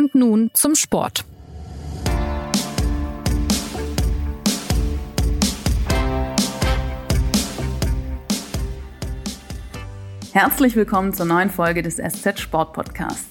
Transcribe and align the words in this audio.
Und 0.00 0.14
nun 0.14 0.50
zum 0.54 0.74
Sport. 0.76 1.26
Herzlich 10.32 10.74
willkommen 10.74 11.12
zur 11.12 11.26
neuen 11.26 11.50
Folge 11.50 11.82
des 11.82 11.96
SZ 11.96 12.40
Sport 12.40 12.72
Podcasts. 12.72 13.28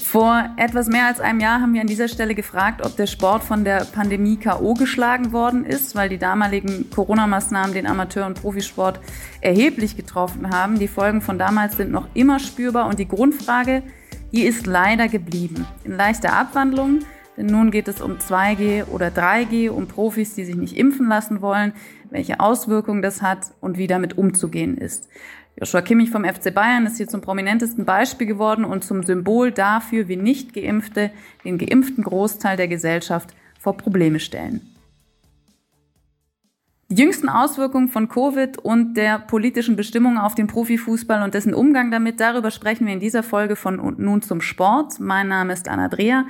Vor 0.00 0.54
etwas 0.58 0.86
mehr 0.86 1.06
als 1.06 1.18
einem 1.18 1.40
Jahr 1.40 1.60
haben 1.60 1.74
wir 1.74 1.80
an 1.80 1.88
dieser 1.88 2.06
Stelle 2.06 2.36
gefragt, 2.36 2.86
ob 2.86 2.94
der 2.94 3.08
Sport 3.08 3.42
von 3.42 3.64
der 3.64 3.84
Pandemie 3.84 4.36
KO 4.36 4.74
geschlagen 4.74 5.32
worden 5.32 5.64
ist, 5.64 5.96
weil 5.96 6.08
die 6.08 6.18
damaligen 6.18 6.88
Corona-Maßnahmen 6.90 7.74
den 7.74 7.88
Amateur- 7.88 8.26
und 8.26 8.40
Profisport 8.40 9.00
erheblich 9.40 9.96
getroffen 9.96 10.50
haben. 10.50 10.78
Die 10.78 10.86
Folgen 10.86 11.20
von 11.20 11.36
damals 11.36 11.76
sind 11.76 11.90
noch 11.90 12.06
immer 12.14 12.38
spürbar 12.38 12.86
und 12.86 13.00
die 13.00 13.08
Grundfrage, 13.08 13.82
die 14.32 14.42
ist 14.42 14.66
leider 14.66 15.08
geblieben. 15.08 15.66
In 15.84 15.96
leichter 15.96 16.32
Abwandlung, 16.32 17.00
denn 17.36 17.46
nun 17.46 17.70
geht 17.70 17.88
es 17.88 18.00
um 18.00 18.18
2G 18.18 18.86
oder 18.88 19.08
3G, 19.08 19.70
um 19.70 19.86
Profis, 19.86 20.34
die 20.34 20.44
sich 20.44 20.56
nicht 20.56 20.76
impfen 20.76 21.08
lassen 21.08 21.40
wollen, 21.40 21.72
welche 22.10 22.40
Auswirkungen 22.40 23.02
das 23.02 23.22
hat 23.22 23.52
und 23.60 23.78
wie 23.78 23.86
damit 23.86 24.18
umzugehen 24.18 24.76
ist. 24.76 25.08
Joshua 25.58 25.82
Kimmich 25.82 26.10
vom 26.10 26.24
FC 26.24 26.54
Bayern 26.54 26.86
ist 26.86 26.96
hier 26.96 27.08
zum 27.08 27.20
prominentesten 27.20 27.84
Beispiel 27.84 28.26
geworden 28.26 28.64
und 28.64 28.84
zum 28.84 29.02
Symbol 29.02 29.52
dafür, 29.52 30.08
wie 30.08 30.16
nicht 30.16 30.54
Geimpfte 30.54 31.10
den 31.44 31.58
geimpften 31.58 32.04
Großteil 32.04 32.56
der 32.56 32.68
Gesellschaft 32.68 33.34
vor 33.58 33.76
Probleme 33.76 34.20
stellen. 34.20 34.69
Die 36.92 37.00
jüngsten 37.00 37.28
Auswirkungen 37.28 37.86
von 37.86 38.08
Covid 38.08 38.58
und 38.58 38.94
der 38.94 39.20
politischen 39.20 39.76
Bestimmung 39.76 40.18
auf 40.18 40.34
den 40.34 40.48
Profifußball 40.48 41.22
und 41.22 41.34
dessen 41.34 41.54
Umgang 41.54 41.92
damit, 41.92 42.18
darüber 42.18 42.50
sprechen 42.50 42.84
wir 42.84 42.92
in 42.92 42.98
dieser 42.98 43.22
Folge 43.22 43.54
von 43.54 43.94
nun 43.98 44.22
zum 44.22 44.40
Sport. 44.40 44.98
Mein 44.98 45.28
Name 45.28 45.52
ist 45.52 45.68
Anna 45.68 45.86
Dreher 45.86 46.26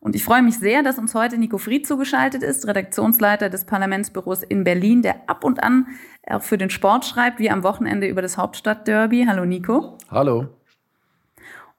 und 0.00 0.16
ich 0.16 0.24
freue 0.24 0.42
mich 0.42 0.58
sehr, 0.58 0.82
dass 0.82 0.98
uns 0.98 1.14
heute 1.14 1.38
Nico 1.38 1.58
Fried 1.58 1.86
zugeschaltet 1.86 2.42
ist, 2.42 2.66
Redaktionsleiter 2.66 3.50
des 3.50 3.66
Parlamentsbüros 3.66 4.42
in 4.42 4.64
Berlin, 4.64 5.02
der 5.02 5.28
ab 5.28 5.44
und 5.44 5.62
an 5.62 5.86
auch 6.26 6.42
für 6.42 6.58
den 6.58 6.70
Sport 6.70 7.04
schreibt, 7.04 7.38
wie 7.38 7.48
am 7.48 7.62
Wochenende 7.62 8.08
über 8.08 8.20
das 8.20 8.36
Hauptstadtderby. 8.36 9.26
Hallo 9.28 9.44
Nico. 9.44 9.96
Hallo. 10.10 10.48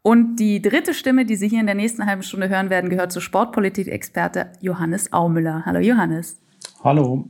Und 0.04 0.38
die 0.38 0.62
dritte 0.62 0.94
Stimme, 0.94 1.26
die 1.26 1.36
Sie 1.36 1.50
hier 1.50 1.60
in 1.60 1.66
der 1.66 1.76
nächsten 1.76 2.06
halben 2.06 2.24
Stunde 2.24 2.48
hören 2.48 2.70
werden, 2.70 2.90
gehört 2.90 3.12
zu 3.12 3.20
Sportpolitik-Experte 3.20 4.54
Johannes 4.62 5.12
Aumüller. 5.12 5.64
Hallo 5.66 5.80
Johannes. 5.80 6.42
Hallo. 6.82 7.30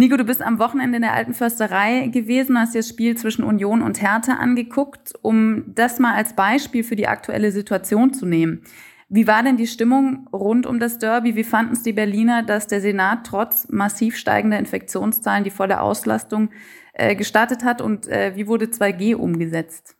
Nico, 0.00 0.16
du 0.16 0.24
bist 0.24 0.40
am 0.40 0.58
Wochenende 0.58 0.96
in 0.96 1.02
der 1.02 1.12
Alten 1.12 1.34
Försterei 1.34 2.06
gewesen, 2.06 2.58
hast 2.58 2.74
dir 2.74 2.78
das 2.78 2.88
Spiel 2.88 3.18
zwischen 3.18 3.44
Union 3.44 3.82
und 3.82 4.00
Hertha 4.00 4.32
angeguckt, 4.32 5.12
um 5.20 5.74
das 5.74 5.98
mal 5.98 6.14
als 6.14 6.34
Beispiel 6.34 6.84
für 6.84 6.96
die 6.96 7.06
aktuelle 7.06 7.52
Situation 7.52 8.14
zu 8.14 8.24
nehmen. 8.24 8.62
Wie 9.10 9.26
war 9.26 9.42
denn 9.42 9.58
die 9.58 9.66
Stimmung 9.66 10.26
rund 10.32 10.64
um 10.64 10.80
das 10.80 10.96
Derby? 10.96 11.36
Wie 11.36 11.44
fanden 11.44 11.74
es 11.74 11.82
die 11.82 11.92
Berliner, 11.92 12.42
dass 12.42 12.66
der 12.66 12.80
Senat 12.80 13.26
trotz 13.26 13.68
massiv 13.68 14.16
steigender 14.16 14.58
Infektionszahlen 14.58 15.44
die 15.44 15.50
volle 15.50 15.82
Auslastung 15.82 16.48
äh, 16.94 17.14
gestartet 17.14 17.62
hat? 17.62 17.82
Und 17.82 18.08
äh, 18.08 18.32
wie 18.36 18.46
wurde 18.46 18.68
2G 18.68 19.16
umgesetzt? 19.16 19.96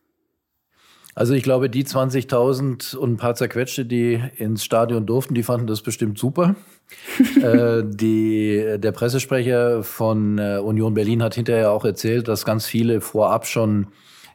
Also 1.15 1.35
ich 1.35 1.43
glaube, 1.43 1.69
die 1.69 1.85
20.000 1.85 2.97
und 2.97 3.13
ein 3.13 3.17
paar 3.19 3.35
zerquetschte, 3.35 3.85
die 3.85 4.19
ins 4.37 4.65
Stadion 4.65 5.05
durften, 5.05 5.35
die 5.35 5.43
fanden 5.43 5.67
das 5.67 5.83
bestimmt 5.83 6.19
super. 6.19 6.57
äh, 7.43 7.83
die, 7.85 8.77
der 8.79 8.93
Pressesprecher 8.93 9.83
von 9.83 10.39
äh, 10.39 10.59
Union 10.59 10.95
Berlin 10.95 11.23
hat 11.23 11.35
hinterher 11.35 11.73
auch 11.73 11.85
erzählt, 11.85 12.29
dass 12.29 12.45
ganz 12.45 12.67
viele 12.67 13.01
vorab 13.01 13.47
schon 13.47 13.89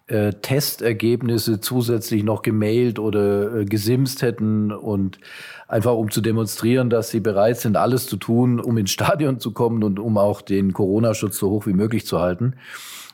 äh, 0.08 0.34
Testergebnisse 0.34 1.60
zusätzlich 1.60 2.24
noch 2.24 2.44
gemailt 2.44 3.00
oder 3.00 3.56
äh, 3.56 3.66
gesimst 3.66 4.22
hätten 4.22 4.72
und 4.72 5.20
einfach 5.68 5.94
um 5.94 6.12
zu 6.12 6.22
demonstrieren, 6.22 6.92
dass 6.92 7.10
sie 7.10 7.20
bereit 7.20 7.60
sind, 7.60 7.76
alles 7.76 8.06
zu 8.06 8.18
tun, 8.18 8.60
um 8.60 8.78
ins 8.78 8.92
Stadion 8.96 9.40
zu 9.40 9.52
kommen 9.52 9.84
und 9.84 10.00
um 10.00 10.18
auch 10.18 10.42
den 10.42 10.74
Corona-Schutz 10.74 11.38
so 11.38 11.50
hoch 11.50 11.66
wie 11.66 11.74
möglich 11.74 12.06
zu 12.06 12.20
halten. 12.20 12.54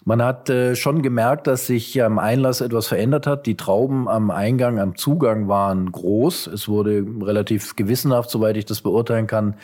Man 0.04 0.24
hat 0.24 0.50
äh, 0.50 0.76
schon 0.76 1.04
gemerkt, 1.04 1.46
dass 1.46 1.68
sich 1.68 2.02
am 2.02 2.18
Einlass 2.18 2.62
etwas 2.62 2.88
verändert 2.88 3.28
hat. 3.28 3.46
Die 3.46 3.56
Trauben 3.56 4.10
am 4.10 4.32
Eingang, 4.32 4.80
am 4.80 4.96
Zugang 4.96 5.48
waren 5.48 5.92
groß. 5.92 6.48
Es 6.48 6.68
wurde 6.68 7.06
relativ 7.22 7.76
gewissenhaft, 7.76 8.32
soweit 8.32 8.58
ich 8.58 8.66
das 8.66 8.82
beurteilen 8.82 9.28
kann, 9.28 9.58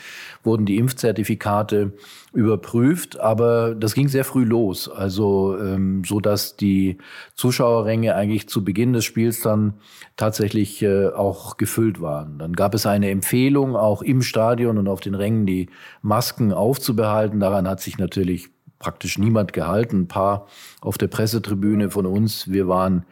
wurden 0.43 0.67
die 0.67 0.77
Impfzertifikate 0.77 1.93
überprüft. 2.33 3.19
Aber 3.19 3.73
das 3.73 3.95
ging 3.95 4.09
sehr 4.09 4.23
früh 4.23 4.43
los. 4.43 4.87
Also 4.87 5.57
ähm, 5.59 6.03
so, 6.05 6.19
dass 6.19 6.55
die 6.55 6.99
Zuschauerränge 7.33 8.13
eigentlich 8.13 8.47
zu 8.47 8.63
Beginn 8.63 8.93
des 8.93 9.05
Spiels 9.05 9.41
dann 9.41 9.73
tatsächlich 10.17 10.83
äh, 10.83 11.07
auch 11.07 11.57
gefüllt 11.57 11.99
waren. 11.99 12.37
Dann 12.37 12.53
gab 12.53 12.75
es 12.75 12.85
eine 12.85 13.09
Empfehlung, 13.09 13.75
auch 13.75 14.03
im 14.03 14.21
Stadion 14.21 14.77
und 14.77 14.87
auf 14.87 14.99
den 14.99 15.15
Rängen 15.15 15.47
die 15.47 15.69
Masken 16.03 16.53
aufzubehalten. 16.53 17.39
Daran 17.39 17.67
hat 17.67 17.81
sich 17.81 17.97
natürlich 17.97 18.51
praktisch 18.79 19.17
niemand 19.17 19.53
gehalten. 19.53 20.01
Ein 20.01 20.07
paar 20.07 20.47
auf 20.81 20.97
der 20.97 21.07
Pressetribüne 21.07 21.89
von 21.89 22.05
uns. 22.05 22.51
Wir 22.51 22.67
waren 22.67 23.05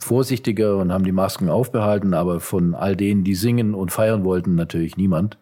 vorsichtiger 0.00 0.76
und 0.76 0.92
haben 0.92 1.04
die 1.04 1.12
Masken 1.12 1.48
aufbehalten, 1.48 2.14
aber 2.14 2.40
von 2.40 2.74
all 2.74 2.96
denen, 2.96 3.24
die 3.24 3.34
singen 3.34 3.74
und 3.74 3.92
feiern 3.92 4.24
wollten, 4.24 4.54
natürlich 4.54 4.96
niemand. 4.96 5.38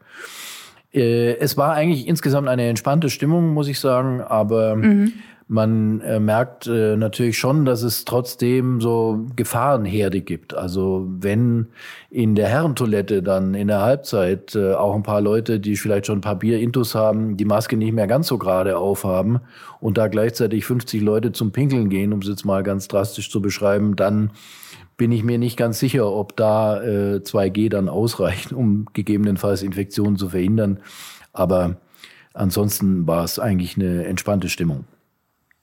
Äh, 0.92 1.36
es 1.38 1.56
war 1.56 1.72
eigentlich 1.72 2.06
insgesamt 2.06 2.48
eine 2.48 2.68
entspannte 2.68 3.10
Stimmung, 3.10 3.54
muss 3.54 3.68
ich 3.68 3.80
sagen, 3.80 4.20
aber 4.20 4.76
mhm. 4.76 5.12
Man 5.52 6.00
äh, 6.00 6.18
merkt 6.18 6.66
äh, 6.66 6.96
natürlich 6.96 7.36
schon, 7.36 7.66
dass 7.66 7.82
es 7.82 8.06
trotzdem 8.06 8.80
so 8.80 9.26
Gefahrenherde 9.36 10.22
gibt. 10.22 10.54
Also 10.54 11.06
wenn 11.06 11.66
in 12.08 12.34
der 12.34 12.48
Herrentoilette 12.48 13.22
dann 13.22 13.52
in 13.52 13.68
der 13.68 13.82
Halbzeit 13.82 14.54
äh, 14.54 14.72
auch 14.72 14.94
ein 14.94 15.02
paar 15.02 15.20
Leute, 15.20 15.60
die 15.60 15.76
vielleicht 15.76 16.06
schon 16.06 16.18
ein 16.18 16.22
paar 16.22 16.38
Bier-Intus 16.38 16.94
haben, 16.94 17.36
die 17.36 17.44
Maske 17.44 17.76
nicht 17.76 17.92
mehr 17.92 18.06
ganz 18.06 18.28
so 18.28 18.38
gerade 18.38 18.78
aufhaben 18.78 19.40
und 19.78 19.98
da 19.98 20.08
gleichzeitig 20.08 20.64
50 20.64 21.02
Leute 21.02 21.32
zum 21.32 21.52
Pinkeln 21.52 21.90
gehen, 21.90 22.14
um 22.14 22.20
es 22.20 22.28
jetzt 22.28 22.46
mal 22.46 22.62
ganz 22.62 22.88
drastisch 22.88 23.30
zu 23.30 23.42
beschreiben, 23.42 23.94
dann 23.94 24.30
bin 24.96 25.12
ich 25.12 25.22
mir 25.22 25.36
nicht 25.36 25.58
ganz 25.58 25.78
sicher, 25.78 26.10
ob 26.10 26.34
da 26.34 26.82
äh, 26.82 27.16
2G 27.16 27.68
dann 27.68 27.90
ausreicht, 27.90 28.54
um 28.54 28.86
gegebenenfalls 28.94 29.62
Infektionen 29.62 30.16
zu 30.16 30.30
verhindern. 30.30 30.78
Aber 31.34 31.76
ansonsten 32.32 33.06
war 33.06 33.24
es 33.24 33.38
eigentlich 33.38 33.76
eine 33.76 34.06
entspannte 34.06 34.48
Stimmung. 34.48 34.86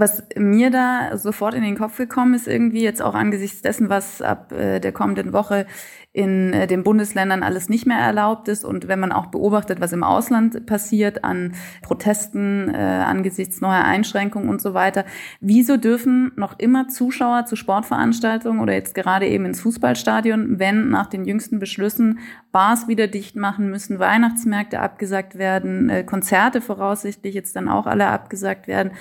Was 0.00 0.22
mir 0.36 0.70
da 0.70 1.16
sofort 1.18 1.54
in 1.54 1.62
den 1.62 1.76
Kopf 1.76 1.96
gekommen 1.96 2.34
ist, 2.34 2.46
irgendwie 2.46 2.84
jetzt 2.84 3.02
auch 3.02 3.14
angesichts 3.14 3.62
dessen, 3.62 3.88
was 3.88 4.22
ab 4.22 4.52
äh, 4.52 4.78
der 4.78 4.92
kommenden 4.92 5.32
Woche 5.32 5.66
in 6.12 6.52
äh, 6.52 6.68
den 6.68 6.84
Bundesländern 6.84 7.42
alles 7.42 7.68
nicht 7.68 7.84
mehr 7.84 7.98
erlaubt 7.98 8.46
ist 8.46 8.64
und 8.64 8.86
wenn 8.86 9.00
man 9.00 9.10
auch 9.10 9.26
beobachtet, 9.26 9.80
was 9.80 9.92
im 9.92 10.04
Ausland 10.04 10.66
passiert 10.66 11.24
an 11.24 11.54
Protesten 11.82 12.72
äh, 12.72 12.76
angesichts 12.76 13.60
neuer 13.60 13.82
Einschränkungen 13.82 14.48
und 14.48 14.62
so 14.62 14.72
weiter. 14.72 15.04
Wieso 15.40 15.76
dürfen 15.76 16.30
noch 16.36 16.60
immer 16.60 16.86
Zuschauer 16.86 17.46
zu 17.46 17.56
Sportveranstaltungen 17.56 18.60
oder 18.60 18.74
jetzt 18.74 18.94
gerade 18.94 19.26
eben 19.26 19.46
ins 19.46 19.60
Fußballstadion, 19.62 20.60
wenn 20.60 20.90
nach 20.90 21.06
den 21.06 21.24
jüngsten 21.24 21.58
Beschlüssen 21.58 22.20
Bars 22.52 22.86
wieder 22.86 23.08
dicht 23.08 23.34
machen 23.34 23.68
müssen, 23.68 23.98
Weihnachtsmärkte 23.98 24.78
abgesagt 24.78 25.38
werden, 25.38 25.90
äh, 25.90 26.04
Konzerte 26.04 26.60
voraussichtlich 26.60 27.34
jetzt 27.34 27.56
dann 27.56 27.68
auch 27.68 27.86
alle 27.86 28.06
abgesagt 28.06 28.68
werden? 28.68 28.92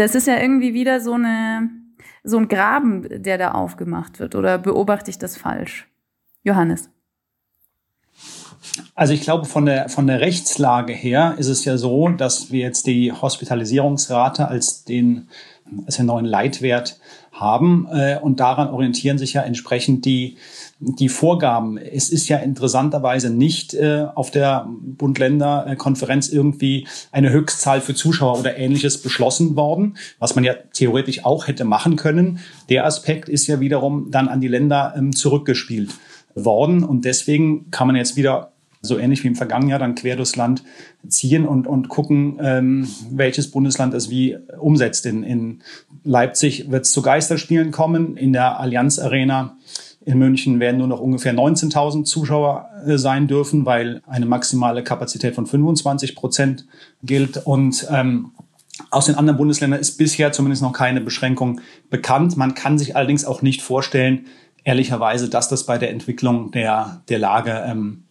Das 0.00 0.14
ist 0.14 0.26
ja 0.30 0.40
irgendwie 0.40 0.74
wieder 0.74 1.00
so 1.00 1.12
eine, 1.12 1.70
so 2.24 2.38
ein 2.38 2.48
Graben, 2.48 3.22
der 3.22 3.38
da 3.38 3.52
aufgemacht 3.52 4.18
wird. 4.18 4.34
Oder 4.34 4.58
beobachte 4.58 5.10
ich 5.10 5.18
das 5.18 5.36
falsch? 5.36 5.88
Johannes. 6.42 6.90
Also 8.94 9.14
ich 9.14 9.22
glaube, 9.22 9.46
von 9.46 9.66
der, 9.66 9.88
von 9.88 10.06
der 10.06 10.20
Rechtslage 10.20 10.92
her 10.92 11.34
ist 11.38 11.48
es 11.48 11.64
ja 11.64 11.76
so, 11.78 12.08
dass 12.08 12.52
wir 12.52 12.60
jetzt 12.60 12.86
die 12.86 13.12
Hospitalisierungsrate 13.12 14.48
als 14.48 14.84
den, 14.84 15.28
als 15.86 15.96
den 15.96 16.06
neuen 16.06 16.24
Leitwert 16.26 16.98
haben. 17.32 17.86
Äh, 17.92 18.18
und 18.20 18.40
daran 18.40 18.68
orientieren 18.68 19.18
sich 19.18 19.32
ja 19.32 19.42
entsprechend 19.42 20.04
die, 20.04 20.36
die 20.78 21.08
Vorgaben. 21.08 21.78
Es 21.78 22.10
ist 22.10 22.28
ja 22.28 22.38
interessanterweise 22.38 23.30
nicht 23.30 23.74
äh, 23.74 24.06
auf 24.14 24.30
der 24.30 24.68
Bund-Länder-Konferenz 24.68 26.28
irgendwie 26.28 26.86
eine 27.12 27.30
Höchstzahl 27.30 27.80
für 27.80 27.94
Zuschauer 27.94 28.38
oder 28.38 28.56
ähnliches 28.56 29.00
beschlossen 29.02 29.56
worden, 29.56 29.96
was 30.18 30.34
man 30.34 30.44
ja 30.44 30.54
theoretisch 30.72 31.24
auch 31.24 31.46
hätte 31.46 31.64
machen 31.64 31.96
können. 31.96 32.40
Der 32.68 32.84
Aspekt 32.84 33.28
ist 33.28 33.46
ja 33.46 33.60
wiederum 33.60 34.10
dann 34.10 34.28
an 34.28 34.40
die 34.40 34.48
Länder 34.48 34.94
ähm, 34.96 35.14
zurückgespielt 35.14 35.90
worden. 36.34 36.84
Und 36.84 37.04
deswegen 37.04 37.70
kann 37.70 37.86
man 37.86 37.96
jetzt 37.96 38.16
wieder 38.16 38.52
so 38.82 38.98
ähnlich 38.98 39.22
wie 39.24 39.28
im 39.28 39.36
vergangenen 39.36 39.70
Jahr 39.70 39.78
dann 39.78 39.94
quer 39.94 40.16
durchs 40.16 40.36
Land 40.36 40.64
ziehen 41.06 41.46
und, 41.46 41.66
und 41.66 41.88
gucken, 41.88 42.38
ähm, 42.42 42.88
welches 43.10 43.50
Bundesland 43.50 43.92
es 43.94 44.10
wie 44.10 44.38
umsetzt. 44.58 45.06
In, 45.06 45.22
in 45.22 45.62
Leipzig 46.02 46.70
wird 46.70 46.86
es 46.86 46.92
zu 46.92 47.02
Geisterspielen 47.02 47.72
kommen. 47.72 48.16
In 48.16 48.32
der 48.32 48.58
Allianz 48.58 48.98
Arena 48.98 49.56
in 50.04 50.18
München 50.18 50.60
werden 50.60 50.78
nur 50.78 50.86
noch 50.86 51.00
ungefähr 51.00 51.34
19.000 51.34 52.04
Zuschauer 52.04 52.70
äh, 52.86 52.96
sein 52.96 53.28
dürfen, 53.28 53.66
weil 53.66 54.00
eine 54.06 54.26
maximale 54.26 54.82
Kapazität 54.82 55.34
von 55.34 55.46
25 55.46 56.16
Prozent 56.16 56.66
gilt. 57.02 57.36
Und 57.46 57.86
ähm, 57.90 58.32
aus 58.90 59.06
den 59.06 59.16
anderen 59.16 59.36
Bundesländern 59.36 59.78
ist 59.78 59.98
bisher 59.98 60.32
zumindest 60.32 60.62
noch 60.62 60.72
keine 60.72 61.02
Beschränkung 61.02 61.60
bekannt. 61.90 62.38
Man 62.38 62.54
kann 62.54 62.78
sich 62.78 62.96
allerdings 62.96 63.26
auch 63.26 63.42
nicht 63.42 63.60
vorstellen, 63.60 64.26
ehrlicherweise, 64.64 65.28
dass 65.28 65.48
das 65.48 65.66
bei 65.66 65.76
der 65.76 65.90
Entwicklung 65.90 66.50
der, 66.50 67.02
der 67.08 67.18
Lage 67.18 67.62
ähm, 67.66 68.04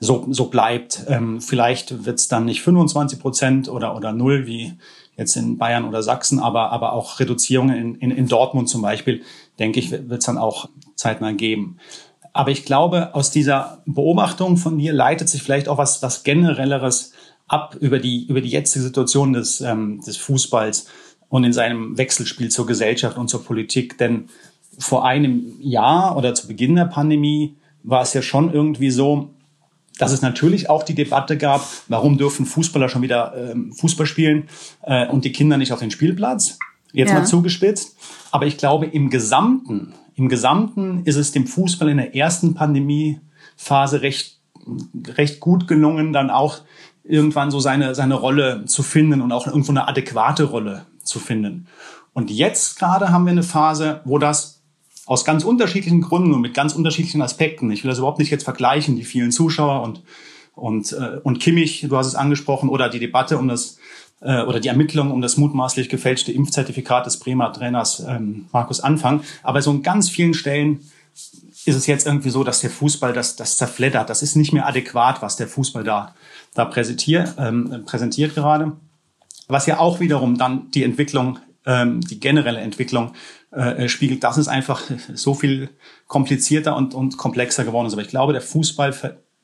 so, 0.00 0.26
so 0.30 0.46
bleibt. 0.46 1.04
Ähm, 1.08 1.40
vielleicht 1.40 2.04
wird 2.04 2.18
es 2.18 2.28
dann 2.28 2.44
nicht 2.44 2.62
25 2.62 3.18
Prozent 3.18 3.68
oder, 3.68 3.96
oder 3.96 4.12
null 4.12 4.46
wie 4.46 4.74
jetzt 5.16 5.36
in 5.36 5.58
Bayern 5.58 5.84
oder 5.84 6.02
Sachsen, 6.02 6.38
aber, 6.38 6.70
aber 6.70 6.92
auch 6.92 7.18
Reduzierungen 7.18 7.76
in, 7.76 7.94
in, 7.96 8.10
in 8.12 8.28
Dortmund 8.28 8.68
zum 8.68 8.82
Beispiel, 8.82 9.22
denke 9.58 9.80
ich, 9.80 9.90
wird 9.90 10.12
es 10.12 10.26
dann 10.26 10.38
auch 10.38 10.68
zeitnah 10.94 11.32
geben. 11.32 11.78
Aber 12.32 12.52
ich 12.52 12.64
glaube, 12.64 13.14
aus 13.14 13.32
dieser 13.32 13.82
Beobachtung 13.84 14.56
von 14.56 14.78
dir 14.78 14.92
leitet 14.92 15.28
sich 15.28 15.42
vielleicht 15.42 15.68
auch 15.68 15.78
was, 15.78 16.02
was 16.02 16.22
generelleres 16.22 17.12
ab 17.48 17.76
über 17.80 17.98
die, 17.98 18.26
über 18.26 18.40
die 18.40 18.50
jetzige 18.50 18.84
Situation 18.84 19.32
des, 19.32 19.60
ähm, 19.60 20.00
des 20.06 20.16
Fußballs 20.18 20.86
und 21.28 21.42
in 21.42 21.52
seinem 21.52 21.98
Wechselspiel 21.98 22.50
zur 22.50 22.66
Gesellschaft 22.66 23.18
und 23.18 23.28
zur 23.28 23.44
Politik. 23.44 23.98
Denn 23.98 24.28
vor 24.78 25.04
einem 25.04 25.54
Jahr 25.60 26.16
oder 26.16 26.34
zu 26.34 26.46
Beginn 26.46 26.76
der 26.76 26.84
Pandemie 26.84 27.56
war 27.82 28.02
es 28.02 28.12
ja 28.12 28.22
schon 28.22 28.52
irgendwie 28.52 28.90
so, 28.90 29.30
dass 29.98 30.12
es 30.12 30.22
natürlich 30.22 30.70
auch 30.70 30.82
die 30.82 30.94
Debatte 30.94 31.36
gab, 31.36 31.66
warum 31.88 32.16
dürfen 32.16 32.46
Fußballer 32.46 32.88
schon 32.88 33.02
wieder 33.02 33.34
ähm, 33.36 33.72
Fußball 33.72 34.06
spielen 34.06 34.48
äh, 34.82 35.06
und 35.08 35.24
die 35.24 35.32
Kinder 35.32 35.56
nicht 35.58 35.72
auf 35.72 35.80
den 35.80 35.90
Spielplatz. 35.90 36.58
Jetzt 36.92 37.10
ja. 37.10 37.16
mal 37.16 37.26
zugespitzt. 37.26 37.96
Aber 38.30 38.46
ich 38.46 38.56
glaube, 38.56 38.86
im 38.86 39.10
Gesamten, 39.10 39.94
im 40.14 40.28
Gesamten 40.28 41.02
ist 41.04 41.16
es 41.16 41.32
dem 41.32 41.46
Fußball 41.46 41.88
in 41.88 41.98
der 41.98 42.14
ersten 42.14 42.54
Pandemiephase 42.54 44.02
recht, 44.02 44.38
recht 45.06 45.40
gut 45.40 45.68
gelungen, 45.68 46.12
dann 46.12 46.30
auch 46.30 46.60
irgendwann 47.04 47.50
so 47.50 47.60
seine, 47.60 47.94
seine 47.94 48.14
Rolle 48.14 48.64
zu 48.66 48.82
finden 48.82 49.20
und 49.20 49.32
auch 49.32 49.46
irgendwo 49.46 49.72
eine 49.72 49.88
adäquate 49.88 50.44
Rolle 50.44 50.86
zu 51.02 51.18
finden. 51.18 51.66
Und 52.12 52.30
jetzt 52.30 52.78
gerade 52.78 53.10
haben 53.10 53.24
wir 53.24 53.32
eine 53.32 53.42
Phase, 53.42 54.00
wo 54.04 54.18
das 54.18 54.57
aus 55.08 55.24
ganz 55.24 55.42
unterschiedlichen 55.42 56.02
Gründen 56.02 56.34
und 56.34 56.42
mit 56.42 56.52
ganz 56.52 56.74
unterschiedlichen 56.74 57.22
Aspekten. 57.22 57.70
Ich 57.70 57.82
will 57.82 57.88
das 57.88 57.98
überhaupt 57.98 58.18
nicht 58.18 58.30
jetzt 58.30 58.44
vergleichen, 58.44 58.94
die 58.94 59.04
vielen 59.04 59.32
Zuschauer 59.32 59.82
und 59.82 60.02
und 60.54 60.92
äh, 60.92 61.18
und 61.22 61.40
Kimmich, 61.40 61.86
du 61.88 61.96
hast 61.96 62.08
es 62.08 62.14
angesprochen, 62.14 62.68
oder 62.68 62.90
die 62.90 62.98
Debatte 62.98 63.38
um 63.38 63.48
das 63.48 63.78
äh, 64.20 64.42
oder 64.42 64.60
die 64.60 64.68
Ermittlung 64.68 65.10
um 65.10 65.22
das 65.22 65.38
mutmaßlich 65.38 65.88
gefälschte 65.88 66.30
Impfzertifikat 66.30 67.06
des 67.06 67.18
Bremer 67.18 67.52
Trainers 67.54 68.00
ähm, 68.06 68.46
Markus 68.52 68.80
Anfang. 68.80 69.22
Aber 69.42 69.62
so 69.62 69.70
in 69.70 69.82
ganz 69.82 70.10
vielen 70.10 70.34
Stellen 70.34 70.80
ist 71.64 71.76
es 71.76 71.86
jetzt 71.86 72.06
irgendwie 72.06 72.30
so, 72.30 72.44
dass 72.44 72.60
der 72.60 72.70
Fußball 72.70 73.14
das, 73.14 73.36
das 73.36 73.56
zerfleddert. 73.56 74.10
Das 74.10 74.22
ist 74.22 74.36
nicht 74.36 74.52
mehr 74.52 74.66
adäquat, 74.66 75.22
was 75.22 75.36
der 75.36 75.48
Fußball 75.48 75.84
da, 75.84 76.14
da 76.52 76.66
präsentiert, 76.66 77.34
ähm, 77.38 77.84
präsentiert 77.86 78.34
gerade. 78.34 78.72
Was 79.46 79.64
ja 79.64 79.78
auch 79.78 80.00
wiederum 80.00 80.36
dann 80.36 80.70
die 80.72 80.84
Entwicklung, 80.84 81.38
ähm, 81.64 82.02
die 82.02 82.20
generelle 82.20 82.60
Entwicklung 82.60 83.12
äh, 83.50 83.88
spiegelt, 83.88 84.24
dass 84.24 84.36
es 84.36 84.48
einfach 84.48 84.82
so 85.14 85.34
viel 85.34 85.70
komplizierter 86.06 86.76
und, 86.76 86.94
und 86.94 87.16
komplexer 87.16 87.64
geworden 87.64 87.86
ist. 87.86 87.92
Aber 87.92 88.02
ich 88.02 88.08
glaube, 88.08 88.32
der 88.32 88.42
Fußball 88.42 88.94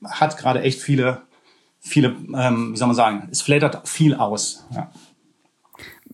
hat 0.03 0.37
gerade 0.37 0.61
echt 0.61 0.81
viele, 0.81 1.23
viele, 1.79 2.15
ähm, 2.35 2.73
wie 2.73 2.77
soll 2.77 2.87
man 2.87 2.95
sagen, 2.95 3.27
es 3.31 3.41
flattert 3.41 3.87
viel 3.87 4.15
aus. 4.15 4.67
Ja 4.73 4.91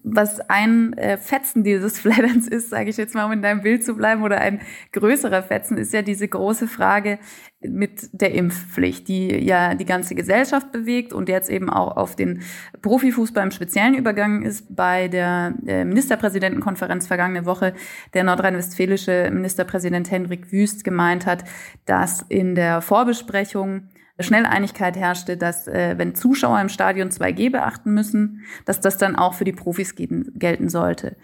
was 0.04 0.40
ein 0.50 0.94
äh, 0.94 1.18
Fetzen 1.18 1.64
dieses 1.64 2.00
Flatterns 2.02 2.48
ist, 2.48 2.70
sage 2.70 2.90
ich 2.90 2.98
jetzt 2.98 3.16
mal, 3.16 3.26
um 3.26 3.32
in 3.32 3.42
deinem 3.42 3.62
Bild 3.62 3.84
zu 3.84 3.96
bleiben, 3.96 4.24
oder 4.24 4.40
ein 4.40 4.62
größerer 4.92 5.44
Fetzen, 5.44 5.78
ist 5.78 5.94
ja 5.94 6.02
diese 6.02 6.28
große 6.28 6.68
Frage 6.68 7.20
mit 7.62 8.10
der 8.12 8.34
Impfpflicht, 8.34 9.08
die 9.08 9.28
ja 9.28 9.76
die 9.76 9.86
ganze 9.86 10.16
Gesellschaft 10.16 10.72
bewegt 10.72 11.14
und 11.14 11.30
jetzt 11.30 11.50
eben 11.50 11.70
auch 11.70 11.96
auf 11.96 12.16
den 12.16 12.42
Profifußball 12.82 13.44
im 13.44 13.52
Speziellen 13.52 13.94
übergangen 13.94 14.42
ist. 14.42 14.76
Bei 14.76 15.08
der 15.08 15.54
äh, 15.68 15.86
Ministerpräsidentenkonferenz 15.86 17.06
vergangene 17.06 17.46
Woche 17.46 17.74
der 18.14 18.24
nordrhein-westfälische 18.24 19.30
Ministerpräsident 19.32 20.10
Hendrik 20.10 20.52
Wüst 20.52 20.84
gemeint 20.84 21.26
hat, 21.28 21.44
dass 21.86 22.24
in 22.24 22.56
der 22.56 22.82
Vorbesprechung 22.82 23.90
schnell 24.24 24.46
Einigkeit 24.46 24.96
herrschte, 24.98 25.38
dass 25.38 25.68
äh, 25.68 25.96
wenn 25.98 26.16
Zuschauer 26.16 26.60
im 26.62 26.70
Stadion 26.70 27.10
2G 27.10 27.52
beachten 27.52 27.94
müssen, 27.94 28.42
dass 28.66 28.80
das 28.80 28.98
dann 28.98 29.16
auch 29.16 29.34
für 29.34 29.44
die 29.44 29.52
Profis 29.52 29.96
gelten 29.96 30.70
sollte. 30.70 31.18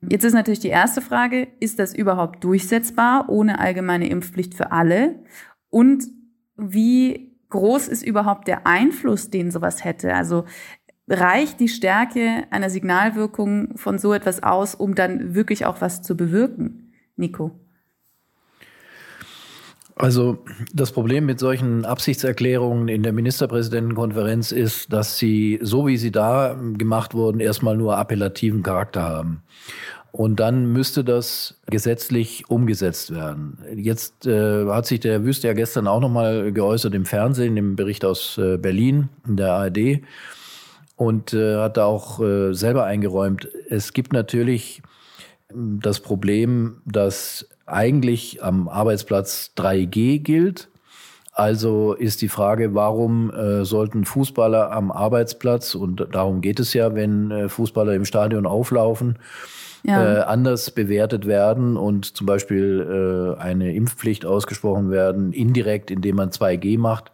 Jetzt 0.00 0.24
ist 0.24 0.34
natürlich 0.34 0.60
die 0.60 0.68
erste 0.68 1.00
Frage, 1.00 1.48
ist 1.58 1.78
das 1.78 1.94
überhaupt 1.94 2.44
durchsetzbar 2.44 3.28
ohne 3.28 3.58
allgemeine 3.58 4.08
Impfpflicht 4.08 4.54
für 4.54 4.70
alle? 4.70 5.16
Und 5.70 6.04
wie 6.56 7.36
groß 7.50 7.88
ist 7.88 8.06
überhaupt 8.06 8.46
der 8.46 8.66
Einfluss, 8.66 9.30
den 9.30 9.50
sowas 9.50 9.84
hätte? 9.84 10.14
Also 10.14 10.44
reicht 11.08 11.58
die 11.58 11.68
Stärke 11.68 12.44
einer 12.50 12.70
Signalwirkung 12.70 13.76
von 13.76 13.98
so 13.98 14.12
etwas 14.12 14.42
aus, 14.42 14.74
um 14.74 14.94
dann 14.94 15.34
wirklich 15.34 15.66
auch 15.66 15.80
was 15.80 16.02
zu 16.02 16.16
bewirken? 16.16 16.92
Nico. 17.16 17.58
Also 19.98 20.38
das 20.72 20.92
Problem 20.92 21.26
mit 21.26 21.40
solchen 21.40 21.84
Absichtserklärungen 21.84 22.86
in 22.86 23.02
der 23.02 23.12
Ministerpräsidentenkonferenz 23.12 24.52
ist, 24.52 24.92
dass 24.92 25.18
sie, 25.18 25.58
so 25.60 25.88
wie 25.88 25.96
sie 25.96 26.12
da 26.12 26.56
gemacht 26.74 27.14
wurden, 27.14 27.40
erstmal 27.40 27.76
nur 27.76 27.98
appellativen 27.98 28.62
Charakter 28.62 29.02
haben. 29.02 29.42
Und 30.12 30.38
dann 30.38 30.72
müsste 30.72 31.02
das 31.02 31.60
gesetzlich 31.66 32.48
umgesetzt 32.48 33.12
werden. 33.12 33.58
Jetzt 33.74 34.24
äh, 34.24 34.66
hat 34.66 34.86
sich 34.86 35.00
der 35.00 35.24
Wüste 35.24 35.48
ja 35.48 35.52
gestern 35.52 35.88
auch 35.88 36.00
nochmal 36.00 36.52
geäußert 36.52 36.94
im 36.94 37.04
Fernsehen, 37.04 37.56
im 37.56 37.74
Bericht 37.74 38.04
aus 38.04 38.38
äh, 38.38 38.56
Berlin, 38.56 39.08
in 39.26 39.36
der 39.36 39.52
ARD, 39.52 40.00
und 40.94 41.34
äh, 41.34 41.56
hat 41.56 41.76
da 41.76 41.84
auch 41.84 42.20
äh, 42.20 42.54
selber 42.54 42.84
eingeräumt, 42.84 43.48
es 43.68 43.92
gibt 43.92 44.12
natürlich 44.12 44.80
das 45.50 46.00
Problem, 46.00 46.82
dass 46.84 47.46
eigentlich 47.70 48.42
am 48.42 48.68
Arbeitsplatz 48.68 49.52
3G 49.56 50.18
gilt. 50.20 50.68
Also 51.32 51.92
ist 51.92 52.20
die 52.20 52.28
Frage, 52.28 52.74
warum 52.74 53.30
äh, 53.30 53.64
sollten 53.64 54.04
Fußballer 54.04 54.72
am 54.72 54.90
Arbeitsplatz, 54.90 55.76
und 55.76 56.08
darum 56.12 56.40
geht 56.40 56.58
es 56.58 56.74
ja, 56.74 56.96
wenn 56.96 57.30
äh, 57.30 57.48
Fußballer 57.48 57.94
im 57.94 58.04
Stadion 58.04 58.44
auflaufen, 58.44 59.18
ja. 59.84 60.18
äh, 60.18 60.20
anders 60.22 60.72
bewertet 60.72 61.26
werden 61.26 61.76
und 61.76 62.16
zum 62.16 62.26
Beispiel 62.26 63.36
äh, 63.38 63.40
eine 63.40 63.72
Impfpflicht 63.72 64.26
ausgesprochen 64.26 64.90
werden, 64.90 65.32
indirekt, 65.32 65.92
indem 65.92 66.16
man 66.16 66.30
2G 66.30 66.76
macht. 66.76 67.12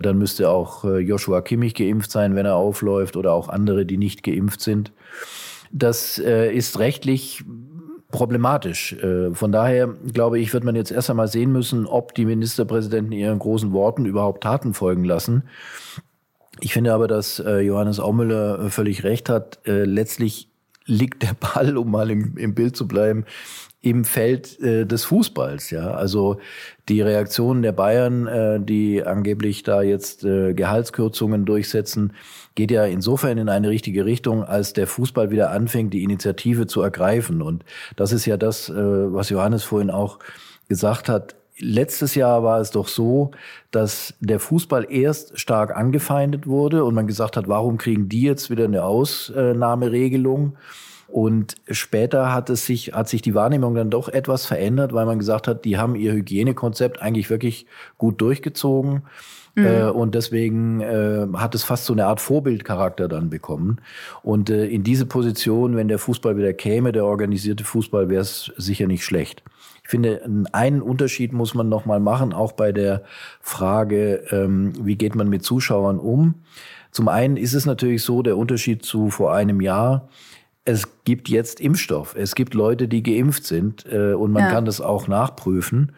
Dann 0.00 0.18
müsste 0.18 0.48
auch 0.48 0.84
äh, 0.84 0.98
Joshua 0.98 1.40
Kimmich 1.40 1.74
geimpft 1.74 2.10
sein, 2.10 2.34
wenn 2.34 2.46
er 2.46 2.56
aufläuft, 2.56 3.16
oder 3.16 3.32
auch 3.32 3.48
andere, 3.48 3.86
die 3.86 3.98
nicht 3.98 4.22
geimpft 4.22 4.62
sind. 4.62 4.92
Das 5.72 6.18
äh, 6.18 6.52
ist 6.52 6.78
rechtlich 6.80 7.44
problematisch. 8.10 8.94
Äh, 8.94 9.34
von 9.34 9.52
daher 9.52 9.88
glaube 10.12 10.38
ich, 10.38 10.52
wird 10.52 10.64
man 10.64 10.76
jetzt 10.76 10.90
erst 10.90 11.10
einmal 11.10 11.28
sehen 11.28 11.52
müssen, 11.52 11.86
ob 11.86 12.14
die 12.14 12.24
Ministerpräsidenten 12.24 13.12
ihren 13.12 13.38
großen 13.38 13.72
Worten 13.72 14.06
überhaupt 14.06 14.42
Taten 14.42 14.74
folgen 14.74 15.04
lassen. 15.04 15.44
Ich 16.60 16.72
finde 16.72 16.92
aber, 16.92 17.08
dass 17.08 17.38
äh, 17.38 17.60
Johannes 17.60 18.00
Aumüller 18.00 18.66
äh, 18.66 18.70
völlig 18.70 19.04
recht 19.04 19.28
hat. 19.28 19.60
Letztlich 19.64 20.48
liegt 20.84 21.22
der 21.22 21.34
Ball, 21.34 21.76
um 21.76 21.90
mal 21.90 22.10
im, 22.10 22.36
im 22.36 22.54
Bild 22.54 22.76
zu 22.76 22.88
bleiben, 22.88 23.24
im 23.82 24.04
Feld 24.04 24.60
äh, 24.60 24.84
des 24.84 25.04
Fußballs. 25.04 25.70
Ja, 25.70 25.92
also 25.92 26.38
die 26.88 27.00
Reaktionen 27.00 27.62
der 27.62 27.72
Bayern, 27.72 28.26
äh, 28.26 28.60
die 28.60 29.02
angeblich 29.02 29.62
da 29.62 29.80
jetzt 29.82 30.22
äh, 30.24 30.52
Gehaltskürzungen 30.52 31.46
durchsetzen, 31.46 32.12
geht 32.54 32.70
ja 32.70 32.84
insofern 32.84 33.38
in 33.38 33.48
eine 33.48 33.70
richtige 33.70 34.04
Richtung, 34.04 34.44
als 34.44 34.74
der 34.74 34.86
Fußball 34.86 35.30
wieder 35.30 35.50
anfängt, 35.50 35.94
die 35.94 36.02
Initiative 36.02 36.66
zu 36.66 36.82
ergreifen. 36.82 37.40
Und 37.40 37.64
das 37.96 38.12
ist 38.12 38.26
ja 38.26 38.36
das, 38.36 38.68
äh, 38.68 38.74
was 38.74 39.30
Johannes 39.30 39.64
vorhin 39.64 39.90
auch 39.90 40.18
gesagt 40.68 41.08
hat. 41.08 41.36
Letztes 41.58 42.14
Jahr 42.14 42.42
war 42.42 42.60
es 42.60 42.70
doch 42.70 42.88
so, 42.88 43.32
dass 43.70 44.14
der 44.20 44.40
Fußball 44.40 44.86
erst 44.90 45.38
stark 45.38 45.76
angefeindet 45.76 46.46
wurde 46.46 46.84
und 46.84 46.94
man 46.94 47.06
gesagt 47.06 47.36
hat, 47.36 47.48
warum 47.48 47.76
kriegen 47.76 48.08
die 48.08 48.22
jetzt 48.22 48.50
wieder 48.50 48.64
eine 48.64 48.82
Ausnahmeregelung? 48.82 50.56
Und 51.12 51.56
später 51.70 52.32
hat 52.32 52.50
es 52.50 52.66
sich, 52.66 52.92
hat 52.92 53.08
sich 53.08 53.22
die 53.22 53.34
Wahrnehmung 53.34 53.74
dann 53.74 53.90
doch 53.90 54.08
etwas 54.08 54.46
verändert, 54.46 54.92
weil 54.92 55.06
man 55.06 55.18
gesagt 55.18 55.48
hat, 55.48 55.64
die 55.64 55.76
haben 55.76 55.96
ihr 55.96 56.12
Hygienekonzept 56.12 57.02
eigentlich 57.02 57.30
wirklich 57.30 57.66
gut 57.98 58.20
durchgezogen. 58.20 59.02
Mhm. 59.54 59.66
Äh, 59.66 59.84
und 59.90 60.14
deswegen 60.14 60.80
äh, 60.80 61.26
hat 61.34 61.54
es 61.54 61.64
fast 61.64 61.86
so 61.86 61.92
eine 61.92 62.06
Art 62.06 62.20
Vorbildcharakter 62.20 63.08
dann 63.08 63.30
bekommen. 63.30 63.78
Und 64.22 64.50
äh, 64.50 64.66
in 64.66 64.84
diese 64.84 65.06
Position, 65.06 65.76
wenn 65.76 65.88
der 65.88 65.98
Fußball 65.98 66.36
wieder 66.36 66.52
käme, 66.52 66.92
der 66.92 67.04
organisierte 67.04 67.64
Fußball, 67.64 68.08
wäre 68.08 68.22
es 68.22 68.52
sicher 68.56 68.86
nicht 68.86 69.04
schlecht. 69.04 69.42
Ich 69.82 69.90
finde, 69.90 70.22
einen 70.52 70.82
Unterschied 70.82 71.32
muss 71.32 71.54
man 71.54 71.68
noch 71.68 71.84
mal 71.84 71.98
machen, 71.98 72.32
auch 72.32 72.52
bei 72.52 72.70
der 72.70 73.02
Frage, 73.40 74.22
ähm, 74.30 74.72
wie 74.80 74.94
geht 74.94 75.16
man 75.16 75.28
mit 75.28 75.42
Zuschauern 75.42 75.98
um. 75.98 76.36
Zum 76.92 77.08
einen 77.08 77.36
ist 77.36 77.54
es 77.54 77.66
natürlich 77.66 78.02
so, 78.02 78.22
der 78.22 78.36
Unterschied 78.36 78.84
zu 78.84 79.10
vor 79.10 79.34
einem 79.34 79.60
Jahr, 79.60 80.08
es 80.64 81.04
gibt 81.04 81.28
jetzt 81.28 81.60
Impfstoff. 81.60 82.14
Es 82.14 82.34
gibt 82.34 82.54
Leute, 82.54 82.86
die 82.86 83.02
geimpft 83.02 83.44
sind 83.44 83.86
äh, 83.90 84.12
und 84.12 84.30
man 84.32 84.44
ja. 84.44 84.50
kann 84.50 84.64
das 84.66 84.80
auch 84.80 85.08
nachprüfen. 85.08 85.92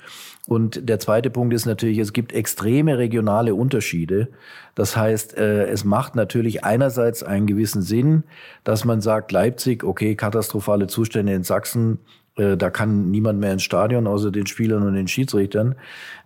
Und 0.46 0.88
der 0.88 0.98
zweite 0.98 1.30
Punkt 1.30 1.54
ist 1.54 1.66
natürlich, 1.66 1.98
es 1.98 2.12
gibt 2.12 2.32
extreme 2.32 2.98
regionale 2.98 3.54
Unterschiede. 3.54 4.28
Das 4.74 4.96
heißt, 4.96 5.36
äh, 5.36 5.66
es 5.66 5.84
macht 5.84 6.14
natürlich 6.14 6.64
einerseits 6.64 7.22
einen 7.22 7.46
gewissen 7.46 7.82
Sinn, 7.82 8.24
dass 8.64 8.84
man 8.84 9.00
sagt, 9.00 9.32
Leipzig, 9.32 9.84
okay, 9.84 10.14
katastrophale 10.16 10.86
Zustände 10.86 11.34
in 11.34 11.44
Sachsen, 11.44 11.98
Äh, 12.36 12.56
da 12.56 12.70
kann 12.70 13.10
niemand 13.10 13.40
mehr 13.40 13.52
ins 13.52 13.62
Stadion, 13.62 14.06
außer 14.06 14.30
den 14.30 14.46
Spielern 14.46 14.86
und 14.86 14.94
den 14.94 15.06
Schiedsrichtern. 15.06 15.74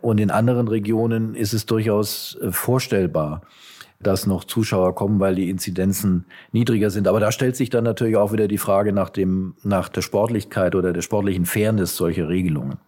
Und 0.00 0.20
in 0.20 0.30
anderen 0.30 0.68
Regionen 0.68 1.34
ist 1.34 1.52
es 1.52 1.66
durchaus 1.66 2.38
äh, 2.40 2.52
vorstellbar, 2.52 3.42
dass 4.00 4.26
noch 4.26 4.44
Zuschauer 4.44 4.94
kommen, 4.94 5.20
weil 5.20 5.34
die 5.34 5.50
Inzidenzen 5.50 6.26
niedriger 6.52 6.90
sind. 6.90 7.08
Aber 7.08 7.20
da 7.20 7.32
stellt 7.32 7.56
sich 7.56 7.70
dann 7.70 7.84
natürlich 7.84 8.16
auch 8.16 8.32
wieder 8.32 8.48
die 8.48 8.58
Frage 8.58 8.92
nach 8.92 9.10
dem, 9.10 9.54
nach 9.62 9.88
der 9.88 10.02
Sportlichkeit 10.02 10.74
oder 10.74 10.92
der 10.92 11.02
sportlichen 11.02 11.46
Fairness 11.46 11.96
solcher 11.96 12.28
Regelungen. 12.28 12.78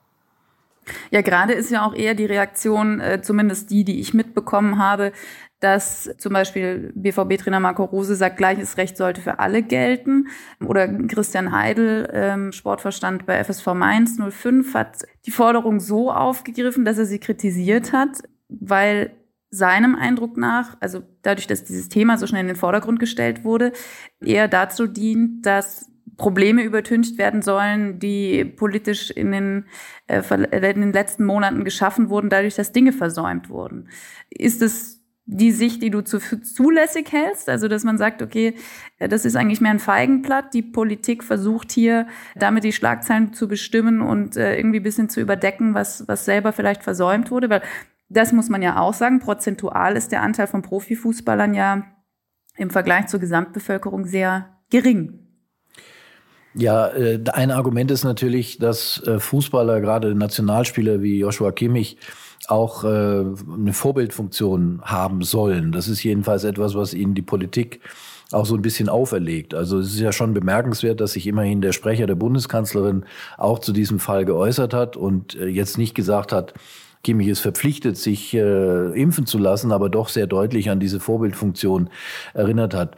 Ja, 1.10 1.20
gerade 1.20 1.52
ist 1.52 1.70
ja 1.70 1.86
auch 1.86 1.94
eher 1.94 2.14
die 2.14 2.24
Reaktion, 2.24 3.00
äh, 3.00 3.20
zumindest 3.22 3.70
die, 3.70 3.84
die 3.84 4.00
ich 4.00 4.14
mitbekommen 4.14 4.78
habe, 4.78 5.12
dass 5.60 6.10
zum 6.18 6.32
Beispiel 6.32 6.92
BVB-Trainer 6.94 7.58
Marco 7.58 7.84
Rose 7.84 8.14
sagt, 8.14 8.36
gleiches 8.36 8.76
Recht 8.76 8.96
sollte 8.96 9.20
für 9.20 9.40
alle 9.40 9.62
gelten. 9.62 10.28
Oder 10.64 10.86
Christian 10.88 11.52
Heidel, 11.52 12.08
ähm, 12.12 12.52
Sportverstand 12.52 13.26
bei 13.26 13.42
FSV 13.42 13.74
Mainz 13.74 14.18
05, 14.18 14.74
hat 14.74 15.04
die 15.26 15.32
Forderung 15.32 15.80
so 15.80 16.12
aufgegriffen, 16.12 16.84
dass 16.84 16.98
er 16.98 17.06
sie 17.06 17.18
kritisiert 17.18 17.92
hat, 17.92 18.22
weil 18.48 19.10
seinem 19.50 19.94
Eindruck 19.94 20.36
nach, 20.36 20.76
also 20.80 21.02
dadurch, 21.22 21.46
dass 21.46 21.64
dieses 21.64 21.88
Thema 21.88 22.18
so 22.18 22.26
schnell 22.26 22.42
in 22.42 22.48
den 22.48 22.56
Vordergrund 22.56 23.00
gestellt 23.00 23.44
wurde, 23.44 23.72
eher 24.20 24.48
dazu 24.48 24.86
dient, 24.86 25.46
dass 25.46 25.90
Probleme 26.18 26.62
übertüncht 26.62 27.16
werden 27.16 27.42
sollen, 27.42 28.00
die 28.00 28.44
politisch 28.44 29.10
in 29.10 29.30
den, 29.30 29.64
äh, 30.08 30.22
in 30.52 30.80
den 30.80 30.92
letzten 30.92 31.24
Monaten 31.24 31.64
geschaffen 31.64 32.10
wurden, 32.10 32.28
dadurch, 32.28 32.56
dass 32.56 32.72
Dinge 32.72 32.92
versäumt 32.92 33.48
wurden. 33.48 33.88
Ist 34.28 34.60
es 34.60 34.98
die 35.30 35.52
Sicht, 35.52 35.82
die 35.82 35.90
du 35.90 36.00
zu, 36.00 36.18
zulässig 36.18 37.12
hältst? 37.12 37.48
Also, 37.48 37.68
dass 37.68 37.84
man 37.84 37.98
sagt, 37.98 38.20
okay, 38.20 38.54
äh, 38.98 39.08
das 39.08 39.24
ist 39.24 39.36
eigentlich 39.36 39.60
mehr 39.60 39.70
ein 39.70 39.78
Feigenblatt. 39.78 40.54
Die 40.54 40.62
Politik 40.62 41.22
versucht 41.22 41.70
hier 41.70 42.08
damit 42.34 42.64
die 42.64 42.72
Schlagzeilen 42.72 43.32
zu 43.32 43.46
bestimmen 43.46 44.00
und 44.00 44.36
äh, 44.36 44.56
irgendwie 44.56 44.80
ein 44.80 44.84
bisschen 44.84 45.08
zu 45.08 45.20
überdecken, 45.20 45.72
was, 45.74 46.08
was 46.08 46.24
selber 46.24 46.52
vielleicht 46.52 46.82
versäumt 46.82 47.30
wurde. 47.30 47.48
Weil 47.48 47.62
das 48.08 48.32
muss 48.32 48.48
man 48.48 48.62
ja 48.62 48.80
auch 48.80 48.94
sagen, 48.94 49.20
prozentual 49.20 49.96
ist 49.96 50.12
der 50.12 50.22
Anteil 50.22 50.46
von 50.46 50.62
Profifußballern 50.62 51.54
ja 51.54 51.84
im 52.56 52.70
Vergleich 52.70 53.06
zur 53.06 53.20
Gesamtbevölkerung 53.20 54.06
sehr 54.06 54.56
gering. 54.70 55.20
Ja, 56.54 56.88
äh, 56.88 57.22
ein 57.32 57.50
Argument 57.50 57.90
ist 57.90 58.04
natürlich, 58.04 58.58
dass 58.58 59.02
Fußballer, 59.18 59.80
gerade 59.80 60.14
Nationalspieler 60.14 61.02
wie 61.02 61.20
Joshua 61.20 61.52
Kimmich, 61.52 61.98
auch 62.46 62.84
äh, 62.84 62.88
eine 62.88 63.72
Vorbildfunktion 63.72 64.80
haben 64.82 65.22
sollen. 65.22 65.72
Das 65.72 65.88
ist 65.88 66.02
jedenfalls 66.02 66.44
etwas, 66.44 66.74
was 66.74 66.94
ihnen 66.94 67.14
die 67.14 67.22
Politik 67.22 67.80
auch 68.30 68.46
so 68.46 68.54
ein 68.54 68.62
bisschen 68.62 68.88
auferlegt. 68.88 69.54
Also 69.54 69.78
es 69.78 69.94
ist 69.94 70.00
ja 70.00 70.12
schon 70.12 70.34
bemerkenswert, 70.34 71.00
dass 71.00 71.12
sich 71.12 71.26
immerhin 71.26 71.60
der 71.60 71.72
Sprecher 71.72 72.06
der 72.06 72.14
Bundeskanzlerin 72.14 73.04
auch 73.36 73.58
zu 73.58 73.72
diesem 73.72 73.98
Fall 73.98 74.24
geäußert 74.24 74.74
hat 74.74 74.96
und 74.96 75.34
äh, 75.34 75.46
jetzt 75.46 75.78
nicht 75.78 75.94
gesagt 75.94 76.32
hat, 76.32 76.54
Kimmich 77.02 77.28
ist 77.28 77.40
verpflichtet, 77.40 77.96
sich 77.96 78.34
äh, 78.34 79.00
impfen 79.00 79.26
zu 79.26 79.38
lassen, 79.38 79.72
aber 79.72 79.88
doch 79.88 80.08
sehr 80.08 80.26
deutlich 80.26 80.70
an 80.70 80.80
diese 80.80 81.00
Vorbildfunktion 81.00 81.90
erinnert 82.34 82.74
hat. 82.74 82.96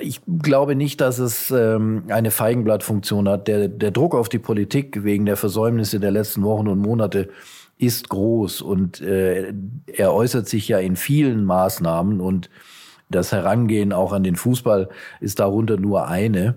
Ich 0.00 0.20
glaube 0.42 0.74
nicht, 0.74 1.00
dass 1.00 1.18
es 1.18 1.50
ähm, 1.50 2.04
eine 2.08 2.30
Feigenblattfunktion 2.30 3.28
hat. 3.28 3.48
Der, 3.48 3.68
der 3.68 3.90
Druck 3.90 4.14
auf 4.14 4.28
die 4.28 4.38
Politik 4.38 5.02
wegen 5.04 5.24
der 5.24 5.36
Versäumnisse 5.36 5.98
der 5.98 6.10
letzten 6.10 6.42
Wochen 6.42 6.68
und 6.68 6.78
Monate 6.78 7.30
ist 7.78 8.08
groß 8.10 8.60
und 8.60 9.00
äh, 9.00 9.52
er 9.86 10.12
äußert 10.12 10.46
sich 10.46 10.68
ja 10.68 10.78
in 10.78 10.94
vielen 10.94 11.44
Maßnahmen 11.44 12.20
und 12.20 12.50
das 13.08 13.32
Herangehen 13.32 13.92
auch 13.92 14.12
an 14.12 14.24
den 14.24 14.36
Fußball 14.36 14.88
ist 15.20 15.40
darunter 15.40 15.76
nur 15.76 16.06
eine. 16.06 16.56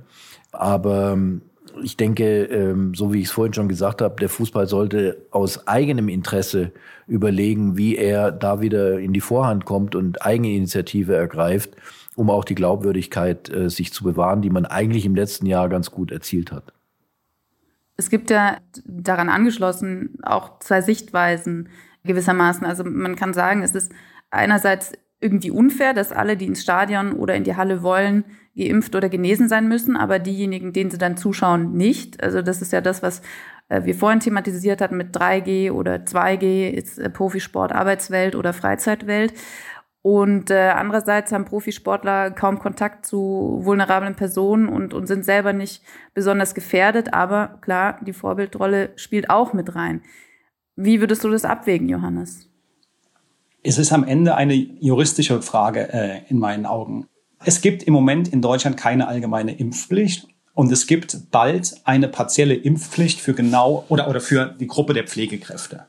Aber 0.52 1.14
ähm, 1.14 1.42
ich 1.82 1.98
denke, 1.98 2.44
ähm, 2.46 2.94
so 2.94 3.14
wie 3.14 3.20
ich 3.20 3.28
es 3.28 3.32
vorhin 3.32 3.54
schon 3.54 3.68
gesagt 3.68 4.02
habe, 4.02 4.20
der 4.20 4.30
Fußball 4.30 4.68
sollte 4.68 5.26
aus 5.32 5.68
eigenem 5.68 6.10
Interesse 6.10 6.72
überlegen, 7.08 7.78
wie 7.78 7.96
er 7.96 8.32
da 8.32 8.62
wieder 8.62 9.00
in 9.00 9.14
die 9.14 9.22
Vorhand 9.22 9.66
kommt 9.66 9.96
und 9.96 10.26
Eigeninitiative 10.26 11.16
ergreift, 11.16 11.72
um 12.16 12.30
auch 12.30 12.46
die 12.46 12.56
Glaubwürdigkeit 12.56 13.50
äh, 13.50 13.70
sich 13.70 13.94
zu 13.94 14.04
bewahren, 14.04 14.42
die 14.42 14.50
man 14.50 14.66
eigentlich 14.66 15.06
im 15.06 15.16
letzten 15.16 15.46
Jahr 15.46 15.70
ganz 15.70 15.92
gut 15.92 16.12
erzielt 16.12 16.52
hat. 16.52 16.74
Es 17.98 18.10
gibt 18.10 18.30
ja 18.30 18.58
daran 18.86 19.30
angeschlossen 19.30 20.18
auch 20.24 20.60
zwei 20.60 20.82
Sichtweisen 20.82 21.70
gewissermaßen. 22.04 22.66
Also 22.66 22.84
man 22.84 23.16
kann 23.16 23.34
sagen, 23.34 23.64
es 23.64 23.74
ist 23.74 23.92
einerseits 24.32 24.94
irgendwie 25.22 25.52
unfair, 25.52 25.94
dass 25.94 26.12
alle, 26.12 26.38
die 26.38 26.46
ins 26.46 26.62
Stadion 26.62 27.14
oder 27.14 27.36
in 27.36 27.44
die 27.44 27.56
Halle 27.56 27.84
wollen, 27.84 28.26
geimpft 28.56 28.96
oder 28.96 29.10
genesen 29.10 29.50
sein 29.50 29.68
müssen, 29.68 29.98
aber 29.98 30.20
diejenigen, 30.20 30.74
denen 30.74 30.92
sie 30.92 30.98
dann 30.98 31.18
zuschauen, 31.18 31.74
nicht. 31.74 32.24
Also 32.24 32.42
das 32.42 32.62
ist 32.62 32.72
ja 32.72 32.82
das, 32.82 33.04
was 33.04 33.22
äh, 33.70 33.84
wir 33.84 33.96
vorhin 33.96 34.20
thematisiert 34.20 34.82
hatten 34.82 34.98
mit 34.98 35.16
3G 35.16 35.72
oder 35.72 35.96
2G, 35.96 36.70
ist 36.70 36.98
äh, 36.98 37.10
Profisport, 37.10 37.72
Arbeitswelt 37.72 38.36
oder 38.36 38.54
Freizeitwelt. 38.54 39.34
Und 40.02 40.52
äh, 40.52 40.70
andererseits 40.70 41.32
haben 41.32 41.46
Profisportler 41.46 42.30
kaum 42.30 42.60
Kontakt 42.60 43.08
zu 43.08 43.62
vulnerablen 43.64 44.14
Personen 44.14 44.70
und, 44.70 44.94
und 44.94 45.08
sind 45.08 45.26
selber 45.26 45.52
nicht 45.52 45.82
besonders 46.14 46.54
gefährdet. 46.54 47.14
Aber 47.14 47.58
klar, 47.62 48.00
die 48.06 48.14
Vorbildrolle 48.14 48.92
spielt 48.98 49.32
auch 49.32 49.54
mit 49.54 49.76
rein. 49.76 50.04
Wie 50.76 51.00
würdest 51.00 51.24
du 51.24 51.30
das 51.30 51.44
abwägen, 51.44 51.90
Johannes? 51.90 52.50
Es 53.64 53.80
ist 53.80 53.92
am 53.92 54.04
Ende 54.04 54.36
eine 54.36 54.54
juristische 54.54 55.42
Frage 55.42 55.92
äh, 55.92 56.22
in 56.30 56.38
meinen 56.38 56.68
Augen. 56.68 57.08
Es 57.46 57.62
gibt 57.62 57.84
im 57.84 57.94
Moment 57.94 58.28
in 58.28 58.42
Deutschland 58.42 58.76
keine 58.76 59.08
allgemeine 59.08 59.56
Impfpflicht 59.56 60.28
und 60.56 60.72
es 60.72 60.88
gibt 60.88 61.30
bald 61.30 61.76
eine 61.84 62.08
partielle 62.08 62.56
Impfpflicht 62.56 63.22
für 63.22 63.36
genau 63.36 63.86
oder, 63.88 64.10
oder 64.10 64.20
für 64.20 64.56
die 64.60 64.66
Gruppe 64.66 64.96
der 64.96 65.04
Pflegekräfte. 65.04 65.86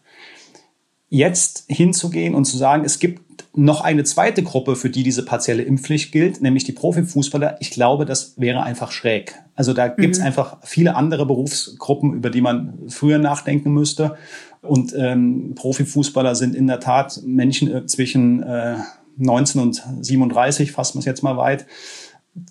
Jetzt 1.09 1.65
hinzugehen 1.69 2.35
und 2.35 2.45
zu 2.45 2.59
sagen, 2.59 2.85
es 2.85 2.99
gibt 2.99 3.23
noch 3.55 3.81
eine 3.81 4.05
zweite 4.05 4.43
Gruppe, 4.43 4.77
für 4.77 4.91
die 4.91 5.03
diese 5.03 5.25
partielle 5.25 5.63
Impfpflicht 5.63 6.13
gilt, 6.13 6.43
nämlich 6.43 6.65
die 6.65 6.73
Profifußballer. 6.73 7.57
Ich 7.61 7.71
glaube, 7.71 8.05
das 8.05 8.35
wäre 8.37 8.63
einfach 8.63 8.91
schräg. 8.91 9.35
Also 9.55 9.73
da 9.73 9.89
gibt 9.89 10.15
es 10.15 10.21
mhm. 10.21 10.27
einfach 10.27 10.59
viele 10.63 10.95
andere 10.95 11.25
Berufsgruppen, 11.25 12.13
über 12.13 12.29
die 12.29 12.43
man 12.43 12.81
früher 12.89 13.19
nachdenken 13.19 13.73
müsste. 13.73 14.17
Und 14.61 14.95
ähm, 14.99 15.55
Profifußballer 15.55 16.35
sind 16.35 16.55
in 16.55 16.67
der 16.67 16.81
Tat 16.81 17.23
Menschen 17.25 17.73
äh, 17.73 17.87
zwischen 17.87 18.43
äh, 18.43 18.77
19 19.17 19.61
und 19.61 19.83
37, 20.01 20.73
fassen 20.73 20.97
wir 20.97 21.01
es 21.01 21.05
jetzt 21.05 21.23
mal 21.23 21.37
weit. 21.37 21.67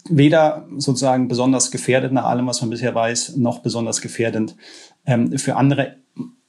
Weder 0.09 0.67
sozusagen 0.77 1.27
besonders 1.27 1.69
gefährdet 1.71 2.11
nach 2.11 2.25
allem, 2.25 2.47
was 2.47 2.61
man 2.61 2.71
bisher 2.71 2.95
weiß, 2.95 3.37
noch 3.37 3.59
besonders 3.59 4.01
gefährdend 4.01 4.55
ähm, 5.05 5.37
für 5.37 5.55
andere. 5.55 5.97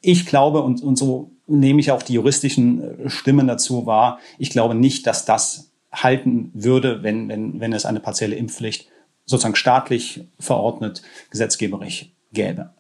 Ich 0.01 0.27
glaube, 0.27 0.63
und, 0.63 0.83
und 0.83 0.97
so 0.97 1.33
nehme 1.47 1.81
ich 1.81 1.91
auch 1.91 2.03
die 2.03 2.15
juristischen 2.15 3.05
äh, 3.05 3.11
Stimmen 3.11 3.47
dazu 3.47 3.87
wahr. 3.87 4.19
Ich 4.39 4.51
glaube 4.51 4.75
nicht, 4.75 5.07
dass 5.07 5.25
das 5.25 5.71
halten 5.93 6.51
würde, 6.55 7.03
wenn, 7.03 7.29
wenn, 7.29 7.61
wenn 7.61 7.73
es 7.73 7.87
eine 7.87 8.01
partielle 8.01 8.37
Impfpflicht 8.37 8.89
sozusagen 9.25 9.57
staatlich 9.57 10.27
verordnet, 10.39 11.03
gesetzgeberisch 11.31 12.13
gäbe. 12.33 12.71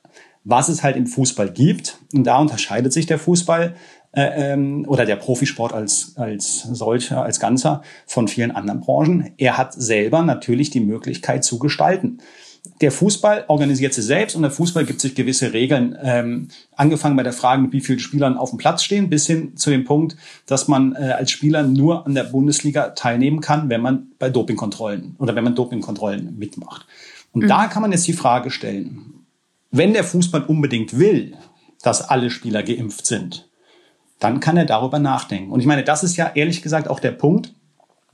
Was 0.44 0.68
es 0.68 0.82
halt 0.82 0.96
im 0.96 1.06
Fußball 1.06 1.50
gibt, 1.50 1.98
und 2.14 2.24
da 2.24 2.38
unterscheidet 2.38 2.92
sich 2.92 3.06
der 3.06 3.18
Fußball 3.18 3.74
ähm, 4.16 4.84
oder 4.88 5.04
der 5.04 5.16
Profisport 5.16 5.72
als, 5.72 6.14
als 6.16 6.62
solcher, 6.62 7.22
als 7.22 7.38
Ganzer 7.38 7.82
von 8.06 8.28
vielen 8.28 8.50
anderen 8.50 8.80
Branchen. 8.80 9.32
Er 9.36 9.58
hat 9.58 9.74
selber 9.74 10.22
natürlich 10.22 10.70
die 10.70 10.80
Möglichkeit 10.80 11.44
zu 11.44 11.58
gestalten 11.58 12.18
der 12.80 12.92
Fußball 12.92 13.44
organisiert 13.48 13.94
sich 13.94 14.04
selbst 14.04 14.36
und 14.36 14.42
der 14.42 14.50
Fußball 14.50 14.84
gibt 14.84 15.00
sich 15.00 15.14
gewisse 15.14 15.52
Regeln. 15.52 15.96
Ähm, 16.02 16.48
angefangen 16.74 17.16
bei 17.16 17.22
der 17.22 17.32
Frage, 17.32 17.62
mit 17.62 17.72
wie 17.72 17.80
vielen 17.80 17.98
Spielern 17.98 18.36
auf 18.36 18.50
dem 18.50 18.58
Platz 18.58 18.82
stehen, 18.82 19.08
bis 19.08 19.26
hin 19.26 19.56
zu 19.56 19.70
dem 19.70 19.84
Punkt, 19.84 20.16
dass 20.46 20.68
man 20.68 20.94
äh, 20.94 21.12
als 21.16 21.30
Spieler 21.30 21.62
nur 21.62 22.06
an 22.06 22.14
der 22.14 22.24
Bundesliga 22.24 22.90
teilnehmen 22.90 23.40
kann, 23.40 23.68
wenn 23.68 23.80
man 23.80 24.08
bei 24.18 24.30
Dopingkontrollen 24.30 25.16
oder 25.18 25.34
wenn 25.34 25.44
man 25.44 25.54
Dopingkontrollen 25.54 26.38
mitmacht. 26.38 26.86
Und 27.32 27.44
mhm. 27.44 27.48
da 27.48 27.66
kann 27.66 27.82
man 27.82 27.92
jetzt 27.92 28.06
die 28.06 28.12
Frage 28.12 28.50
stellen, 28.50 29.26
wenn 29.70 29.92
der 29.92 30.04
Fußball 30.04 30.42
unbedingt 30.42 30.98
will, 30.98 31.34
dass 31.82 32.08
alle 32.08 32.30
Spieler 32.30 32.62
geimpft 32.62 33.06
sind, 33.06 33.48
dann 34.18 34.40
kann 34.40 34.56
er 34.56 34.64
darüber 34.64 34.98
nachdenken. 34.98 35.52
Und 35.52 35.60
ich 35.60 35.66
meine, 35.66 35.84
das 35.84 36.02
ist 36.02 36.16
ja 36.16 36.30
ehrlich 36.34 36.62
gesagt 36.62 36.88
auch 36.88 37.00
der 37.00 37.12
Punkt, 37.12 37.52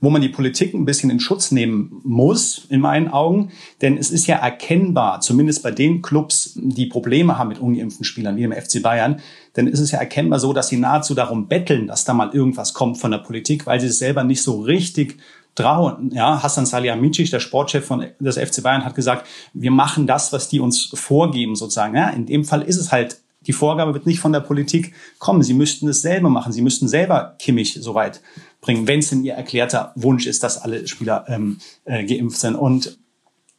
wo 0.03 0.09
man 0.09 0.21
die 0.21 0.29
Politik 0.29 0.73
ein 0.73 0.83
bisschen 0.83 1.09
in 1.09 1.21
Schutz 1.21 1.51
nehmen 1.51 2.01
muss, 2.03 2.65
in 2.69 2.81
meinen 2.81 3.07
Augen. 3.07 3.51
Denn 3.81 3.97
es 3.97 4.11
ist 4.11 4.27
ja 4.27 4.35
erkennbar, 4.35 5.21
zumindest 5.21 5.63
bei 5.63 5.71
den 5.71 6.01
Clubs, 6.01 6.59
die 6.61 6.87
Probleme 6.87 7.37
haben 7.37 7.47
mit 7.47 7.59
ungeimpften 7.59 8.03
Spielern, 8.03 8.35
wie 8.35 8.41
dem 8.41 8.51
FC 8.51 8.83
Bayern, 8.83 9.21
denn 9.55 9.65
es 9.65 9.79
ist 9.79 9.91
ja 9.91 9.99
erkennbar 9.99 10.39
so, 10.39 10.51
dass 10.51 10.67
sie 10.67 10.75
nahezu 10.75 11.15
darum 11.15 11.47
betteln, 11.47 11.87
dass 11.87 12.03
da 12.03 12.13
mal 12.13 12.31
irgendwas 12.33 12.73
kommt 12.73 12.97
von 12.97 13.11
der 13.11 13.19
Politik, 13.19 13.65
weil 13.65 13.79
sie 13.79 13.87
es 13.87 13.97
selber 13.97 14.25
nicht 14.25 14.43
so 14.43 14.59
richtig 14.59 15.19
trauen. 15.55 16.11
Ja, 16.13 16.43
Hassan 16.43 16.65
Salihamidzic, 16.65 17.31
der 17.31 17.39
Sportchef 17.39 17.85
von 17.85 18.05
des 18.19 18.37
FC 18.37 18.61
Bayern, 18.61 18.83
hat 18.83 18.95
gesagt, 18.95 19.25
wir 19.53 19.71
machen 19.71 20.05
das, 20.05 20.33
was 20.33 20.49
die 20.49 20.59
uns 20.59 20.91
vorgeben, 20.93 21.55
sozusagen. 21.55 21.95
Ja, 21.95 22.09
in 22.09 22.25
dem 22.25 22.43
Fall 22.43 22.63
ist 22.63 22.77
es 22.77 22.91
halt 22.91 23.22
die 23.47 23.53
Vorgabe 23.53 23.93
wird 23.93 24.05
nicht 24.05 24.19
von 24.19 24.33
der 24.33 24.39
Politik 24.39 24.93
kommen. 25.19 25.43
Sie 25.43 25.53
müssten 25.53 25.87
es 25.87 26.01
selber 26.01 26.29
machen. 26.29 26.53
Sie 26.53 26.61
müssten 26.61 26.87
selber 26.87 27.35
Kimmich 27.39 27.77
soweit 27.79 28.21
bringen, 28.61 28.87
wenn 28.87 28.99
es 28.99 29.09
denn 29.09 29.23
ihr 29.23 29.33
erklärter 29.33 29.91
Wunsch 29.95 30.25
ist, 30.25 30.43
dass 30.43 30.57
alle 30.57 30.87
Spieler 30.87 31.25
ähm, 31.27 31.57
äh, 31.85 32.05
geimpft 32.05 32.39
sind. 32.39 32.55
Und 32.55 32.97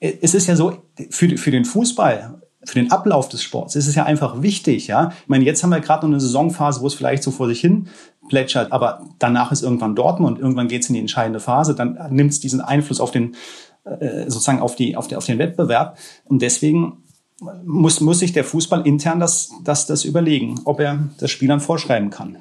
äh, 0.01 0.15
es 0.21 0.35
ist 0.35 0.47
ja 0.47 0.57
so, 0.57 0.83
für, 1.11 1.37
für 1.37 1.51
den 1.51 1.65
Fußball 1.65 2.41
für 2.65 2.79
den 2.79 2.91
Ablauf 2.91 3.29
des 3.29 3.43
Sports 3.43 3.77
ist 3.77 3.87
es 3.87 3.95
ja 3.95 4.05
einfach 4.05 4.43
wichtig, 4.43 4.87
ja. 4.87 5.13
Ich 5.23 5.29
meine, 5.29 5.45
jetzt 5.45 5.63
haben 5.63 5.71
wir 5.71 5.81
gerade 5.81 6.07
noch 6.07 6.13
eine 6.13 6.21
Saisonphase, 6.21 6.81
wo 6.81 6.87
es 6.87 6.95
vielleicht 6.95 7.23
so 7.23 7.31
vor 7.31 7.47
sich 7.47 7.61
hin 7.61 7.89
plätschert, 8.29 8.73
aber 8.73 9.03
danach 9.19 9.53
ist 9.53 9.63
irgendwann 9.63 9.95
Dortmund, 9.95 10.39
irgendwann 10.39 10.69
geht 10.69 10.83
es 10.83 10.89
in 10.89 10.95
die 10.95 11.01
entscheidende 11.01 11.41
Phase, 11.41 11.75
dann 11.75 11.99
nimmt 12.11 12.31
es 12.31 12.41
diesen 12.41 12.63
Einfluss 12.63 13.01
auf 13.01 13.11
den 13.11 13.35
äh, 13.85 14.31
sozusagen 14.31 14.61
auf 14.61 14.77
die 14.77 14.97
auf, 14.97 15.09
die, 15.09 15.17
auf 15.17 15.27
den 15.27 15.39
Wettbewerb 15.39 15.99
und 16.25 16.41
deswegen 16.41 17.04
muss 17.65 18.01
muss 18.01 18.19
sich 18.19 18.33
der 18.33 18.45
Fußball 18.45 18.87
intern 18.87 19.21
das 19.21 19.51
das 19.65 19.87
das 19.87 20.05
überlegen, 20.05 20.61
ob 20.65 20.81
er 20.81 21.09
das 21.19 21.31
Spielern 21.31 21.61
vorschreiben 21.61 22.11
kann. 22.11 22.39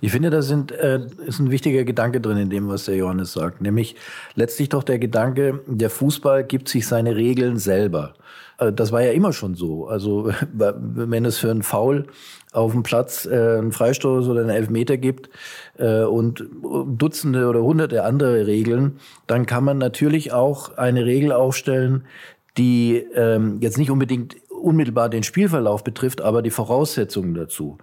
Ich 0.00 0.12
finde, 0.12 0.30
da 0.30 0.42
sind, 0.42 0.72
äh, 0.72 1.00
ist 1.26 1.40
ein 1.40 1.50
wichtiger 1.50 1.84
Gedanke 1.84 2.20
drin 2.20 2.36
in 2.36 2.50
dem, 2.50 2.68
was 2.68 2.84
der 2.84 2.96
Johannes 2.96 3.32
sagt. 3.32 3.60
Nämlich 3.60 3.96
letztlich 4.34 4.68
doch 4.68 4.84
der 4.84 4.98
Gedanke, 4.98 5.60
der 5.66 5.90
Fußball 5.90 6.44
gibt 6.44 6.68
sich 6.68 6.86
seine 6.86 7.16
Regeln 7.16 7.58
selber. 7.58 8.14
Äh, 8.58 8.72
das 8.72 8.92
war 8.92 9.02
ja 9.02 9.12
immer 9.12 9.32
schon 9.32 9.54
so. 9.54 9.86
Also 9.86 10.32
wenn 10.52 11.24
es 11.24 11.38
für 11.38 11.50
einen 11.50 11.62
Foul 11.62 12.06
auf 12.52 12.72
dem 12.72 12.82
Platz 12.82 13.26
äh, 13.26 13.58
einen 13.58 13.72
Freistoß 13.72 14.28
oder 14.28 14.40
einen 14.40 14.50
Elfmeter 14.50 14.98
gibt 14.98 15.30
äh, 15.78 16.02
und 16.02 16.44
Dutzende 16.62 17.48
oder 17.48 17.62
Hunderte 17.62 18.04
andere 18.04 18.46
Regeln, 18.46 18.98
dann 19.26 19.46
kann 19.46 19.64
man 19.64 19.78
natürlich 19.78 20.32
auch 20.32 20.76
eine 20.76 21.04
Regel 21.04 21.32
aufstellen, 21.32 22.04
die 22.58 22.96
ähm, 23.14 23.58
jetzt 23.60 23.78
nicht 23.78 23.90
unbedingt 23.90 24.36
unmittelbar 24.50 25.08
den 25.08 25.22
Spielverlauf 25.22 25.84
betrifft, 25.84 26.20
aber 26.20 26.42
die 26.42 26.50
Voraussetzungen 26.50 27.34
dazu. 27.34 27.78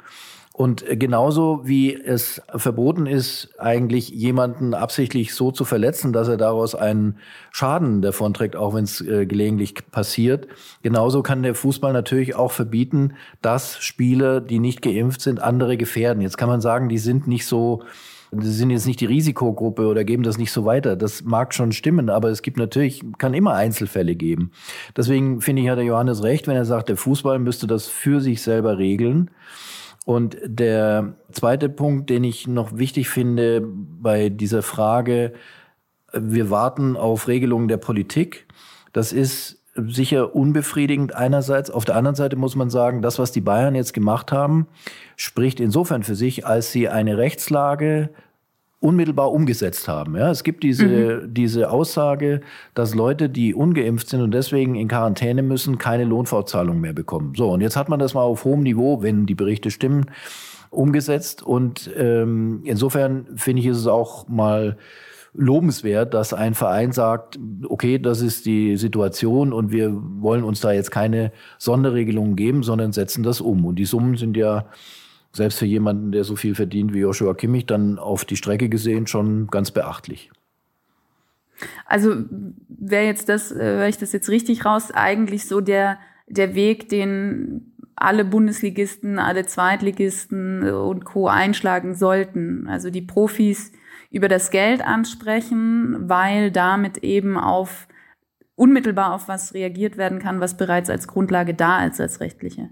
Und 0.60 0.84
genauso 0.90 1.62
wie 1.64 1.96
es 1.96 2.42
verboten 2.54 3.06
ist, 3.06 3.50
eigentlich 3.60 4.10
jemanden 4.10 4.74
absichtlich 4.74 5.34
so 5.34 5.52
zu 5.52 5.64
verletzen, 5.64 6.12
dass 6.12 6.28
er 6.28 6.36
daraus 6.36 6.76
einen 6.76 7.18
Schaden 7.50 8.02
davonträgt, 8.02 8.58
auch 8.58 8.74
wenn 8.74 8.84
es 8.84 9.00
äh, 9.00 9.26
gelegentlich 9.26 9.74
passiert, 9.90 10.48
genauso 10.84 11.24
kann 11.24 11.44
der 11.44 11.56
Fußball 11.56 11.94
natürlich 11.94 12.36
auch 12.36 12.52
verbieten, 12.52 13.14
dass 13.42 13.78
Spieler, 13.78 14.42
die 14.42 14.60
nicht 14.60 14.82
geimpft 14.82 15.22
sind, 15.22 15.42
andere 15.42 15.78
gefährden. 15.78 16.22
Jetzt 16.22 16.38
kann 16.38 16.50
man 16.50 16.60
sagen, 16.60 16.90
die 16.90 16.98
sind 16.98 17.26
nicht 17.26 17.46
so 17.46 17.84
Sie 18.32 18.52
sind 18.52 18.70
jetzt 18.70 18.86
nicht 18.86 19.02
die 19.02 19.06
Risikogruppe 19.06 19.88
oder 19.88 20.04
geben 20.04 20.24
das 20.24 20.38
nicht 20.38 20.52
so 20.52 20.64
weiter. 20.66 20.96
Das 20.96 21.24
mag 21.24 21.54
schon 21.54 21.72
stimmen, 21.72 22.10
aber 22.10 22.30
es 22.30 22.42
gibt 22.42 22.58
natürlich, 22.58 23.04
kann 23.18 23.34
immer 23.34 23.54
Einzelfälle 23.54 24.16
geben. 24.16 24.52
Deswegen 24.96 25.42
finde 25.42 25.64
ich, 25.64 25.70
hat 25.70 25.78
der 25.78 25.86
Johannes 25.86 26.24
recht, 26.24 26.48
wenn 26.48 26.56
er 26.56 26.66
sagt, 26.66 26.90
der 26.90 26.98
Fußball 26.98 27.40
müsste 27.40 27.66
das 27.66 27.88
für 27.88 28.22
sich 28.22 28.42
selber 28.42 28.78
regeln. 28.78 29.32
Und 30.06 30.38
der 30.44 31.16
zweite 31.32 31.70
Punkt, 31.70 32.10
den 32.10 32.24
ich 32.24 32.48
noch 32.48 32.78
wichtig 32.78 33.10
finde 33.10 33.62
bei 33.64 34.30
dieser 34.30 34.62
Frage, 34.62 35.34
wir 36.14 36.50
warten 36.50 36.98
auf 36.98 37.28
Regelungen 37.28 37.68
der 37.68 37.78
Politik. 37.78 38.48
Das 38.94 39.14
ist 39.14 39.59
sicher 39.88 40.36
unbefriedigend 40.36 41.16
einerseits. 41.16 41.70
Auf 41.72 41.86
der 41.86 41.96
anderen 41.96 42.16
Seite 42.16 42.36
muss 42.36 42.56
man 42.56 42.70
sagen, 42.70 43.02
das, 43.02 43.20
was 43.20 43.32
die 43.32 43.42
Bayern 43.42 43.76
jetzt 43.76 43.94
gemacht 43.94 44.32
haben, 44.32 44.68
spricht 45.16 45.60
insofern 45.60 46.04
für 46.04 46.16
sich, 46.16 46.46
als 46.46 46.72
sie 46.72 46.90
eine 46.90 47.18
Rechtslage 47.18 48.10
unmittelbar 48.82 49.32
umgesetzt 49.32 49.88
haben. 49.88 50.16
Ja, 50.16 50.32
es 50.32 50.44
gibt 50.44 50.64
diese, 50.64 50.86
mhm. 50.86 51.34
diese 51.34 51.70
Aussage, 51.70 52.42
dass 52.74 52.96
Leute, 52.96 53.30
die 53.30 53.54
ungeimpft 53.54 54.08
sind 54.10 54.22
und 54.22 54.32
deswegen 54.32 54.76
in 54.76 54.88
Quarantäne 54.88 55.44
müssen, 55.44 55.78
keine 55.78 56.06
Lohnfortzahlung 56.06 56.80
mehr 56.80 56.94
bekommen. 56.94 57.34
So, 57.36 57.52
und 57.52 57.62
jetzt 57.62 57.76
hat 57.76 57.90
man 57.90 58.00
das 58.00 58.14
mal 58.14 58.22
auf 58.22 58.46
hohem 58.46 58.64
Niveau, 58.64 59.02
wenn 59.02 59.26
die 59.26 59.36
Berichte 59.36 59.70
stimmen, 59.70 60.06
umgesetzt. 60.70 61.44
Und 61.44 61.92
ähm, 61.98 62.62
insofern 62.64 63.26
finde 63.36 63.62
ich, 63.62 63.68
ist 63.68 63.78
es 63.78 63.88
auch 63.88 64.28
mal 64.30 64.78
lobenswert, 65.34 66.14
dass 66.14 66.34
ein 66.34 66.54
Verein 66.54 66.92
sagt, 66.92 67.40
okay, 67.68 68.00
das 68.00 68.22
ist 68.22 68.46
die 68.46 68.78
Situation 68.78 69.54
und 69.54 69.72
wir 69.72 69.92
wollen 69.94 70.44
uns 70.44 70.60
da 70.60 70.72
jetzt 70.72 70.92
keine 70.92 71.32
Sonderregelungen 71.58 72.36
geben, 72.36 72.64
sondern 72.64 72.92
setzen 72.92 73.24
das 73.24 73.42
um. 73.42 73.66
Und 73.66 73.76
die 73.76 73.86
Summen 73.86 74.18
sind 74.18 74.36
ja 74.36 74.66
selbst 75.32 75.60
für 75.60 75.66
jemanden, 75.66 76.12
der 76.12 76.24
so 76.24 76.36
viel 76.36 76.56
verdient 76.56 76.94
wie 76.94 77.00
Joshua 77.00 77.34
Kimmich, 77.34 77.68
dann 77.68 78.00
auf 78.00 78.26
die 78.26 78.36
Strecke 78.36 78.70
gesehen 78.70 79.06
schon 79.06 79.48
ganz 79.48 79.72
beachtlich. 79.72 80.32
Also 81.86 82.16
wäre 82.68 83.06
jetzt 83.06 83.30
das, 83.30 83.52
äh, 83.52 83.58
höre 83.58 83.88
ich 83.88 83.98
das 83.98 84.14
jetzt 84.14 84.30
richtig 84.30 84.66
raus, 84.66 84.92
eigentlich 84.92 85.46
so 85.46 85.62
der, 85.62 86.00
der 86.28 86.56
Weg, 86.56 86.90
den 86.90 87.74
alle 87.96 88.24
Bundesligisten, 88.24 89.20
alle 89.20 89.46
Zweitligisten 89.46 90.64
und 90.64 91.04
Co. 91.04 91.28
einschlagen 91.28 91.96
sollten. 91.96 92.68
Also 92.68 92.90
die 92.90 93.02
Profis 93.02 93.74
über 94.10 94.28
das 94.28 94.52
Geld 94.52 94.82
ansprechen, 94.82 96.10
weil 96.10 96.52
damit 96.52 97.00
eben 97.00 97.38
auf 97.38 97.88
unmittelbar 98.56 99.14
auf 99.14 99.28
was 99.28 99.54
reagiert 99.54 99.98
werden 99.98 100.20
kann, 100.20 100.42
was 100.42 100.58
bereits 100.58 100.90
als 100.90 101.08
Grundlage 101.08 101.54
da 101.54 101.86
ist 101.86 102.02
als 102.02 102.20
rechtliche. 102.20 102.70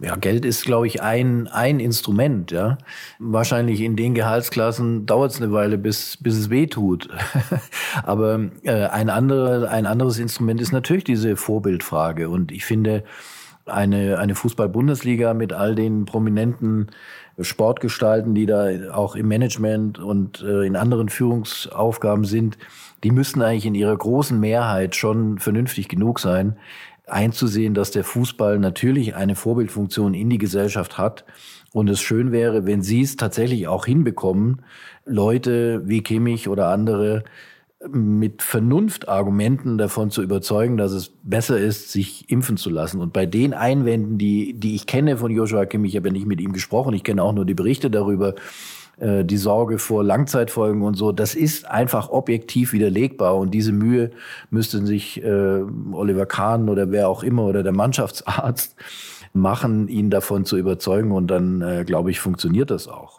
Ja, 0.00 0.16
Geld 0.16 0.44
ist, 0.44 0.64
glaube 0.64 0.86
ich, 0.86 1.02
ein, 1.02 1.46
ein 1.48 1.80
Instrument. 1.80 2.50
Ja. 2.50 2.78
Wahrscheinlich 3.18 3.80
in 3.80 3.94
den 3.94 4.14
Gehaltsklassen 4.14 5.06
dauert 5.06 5.32
es 5.32 5.40
eine 5.40 5.52
Weile, 5.52 5.78
bis, 5.78 6.18
bis 6.20 6.36
es 6.36 6.50
weh 6.50 6.66
tut. 6.66 7.08
Aber 8.02 8.50
äh, 8.62 8.86
ein, 8.86 9.08
andere, 9.08 9.68
ein 9.70 9.86
anderes 9.86 10.18
Instrument 10.18 10.60
ist 10.60 10.72
natürlich 10.72 11.04
diese 11.04 11.36
Vorbildfrage. 11.36 12.28
Und 12.28 12.50
ich 12.50 12.64
finde, 12.64 13.04
eine, 13.66 14.18
eine 14.18 14.34
Fußball-Bundesliga 14.34 15.32
mit 15.32 15.52
all 15.52 15.74
den 15.74 16.04
prominenten 16.04 16.88
Sportgestalten, 17.40 18.34
die 18.34 18.46
da 18.46 18.68
auch 18.92 19.16
im 19.16 19.28
Management 19.28 19.98
und 19.98 20.42
äh, 20.42 20.64
in 20.64 20.76
anderen 20.76 21.08
Führungsaufgaben 21.08 22.24
sind, 22.24 22.58
die 23.02 23.10
müssten 23.10 23.42
eigentlich 23.42 23.66
in 23.66 23.74
ihrer 23.74 23.96
großen 23.96 24.38
Mehrheit 24.38 24.94
schon 24.94 25.38
vernünftig 25.38 25.88
genug 25.88 26.20
sein, 26.20 26.56
einzusehen, 27.06 27.74
dass 27.74 27.90
der 27.90 28.04
Fußball 28.04 28.58
natürlich 28.58 29.14
eine 29.14 29.34
Vorbildfunktion 29.34 30.14
in 30.14 30.30
die 30.30 30.38
Gesellschaft 30.38 30.96
hat. 30.96 31.24
Und 31.72 31.90
es 31.90 32.00
schön 32.00 32.30
wäre, 32.32 32.66
wenn 32.66 32.82
Sie 32.82 33.02
es 33.02 33.16
tatsächlich 33.16 33.66
auch 33.66 33.84
hinbekommen, 33.84 34.62
Leute 35.04 35.82
wie 35.86 36.02
Kimmich 36.02 36.48
oder 36.48 36.68
andere 36.68 37.24
mit 37.90 38.42
Vernunftargumenten 38.42 39.78
davon 39.78 40.10
zu 40.10 40.22
überzeugen, 40.22 40.76
dass 40.76 40.92
es 40.92 41.12
besser 41.22 41.58
ist, 41.58 41.92
sich 41.92 42.30
impfen 42.30 42.56
zu 42.56 42.70
lassen. 42.70 43.00
Und 43.00 43.12
bei 43.12 43.26
den 43.26 43.54
Einwänden, 43.54 44.18
die, 44.18 44.54
die 44.54 44.74
ich 44.74 44.86
kenne 44.86 45.16
von 45.16 45.30
Joshua 45.30 45.66
Kimmich, 45.66 45.92
ich 45.92 45.96
habe 45.96 46.08
ja 46.08 46.12
nicht 46.12 46.26
mit 46.26 46.40
ihm 46.40 46.52
gesprochen, 46.52 46.94
ich 46.94 47.04
kenne 47.04 47.22
auch 47.22 47.32
nur 47.32 47.44
die 47.44 47.54
Berichte 47.54 47.90
darüber, 47.90 48.34
äh, 48.98 49.24
die 49.24 49.36
Sorge 49.36 49.78
vor 49.78 50.04
Langzeitfolgen 50.04 50.82
und 50.82 50.94
so, 50.94 51.12
das 51.12 51.34
ist 51.34 51.66
einfach 51.66 52.10
objektiv 52.10 52.72
widerlegbar 52.72 53.36
und 53.36 53.52
diese 53.52 53.72
Mühe 53.72 54.10
müsste 54.50 54.84
sich 54.86 55.22
äh, 55.22 55.62
Oliver 55.92 56.26
Kahn 56.26 56.68
oder 56.68 56.90
wer 56.90 57.08
auch 57.08 57.22
immer 57.22 57.44
oder 57.44 57.62
der 57.62 57.72
Mannschaftsarzt 57.72 58.76
machen, 59.32 59.88
ihn 59.88 60.10
davon 60.10 60.44
zu 60.44 60.56
überzeugen 60.56 61.10
und 61.10 61.26
dann, 61.26 61.60
äh, 61.60 61.84
glaube 61.84 62.10
ich, 62.10 62.20
funktioniert 62.20 62.70
das 62.70 62.86
auch. 62.86 63.18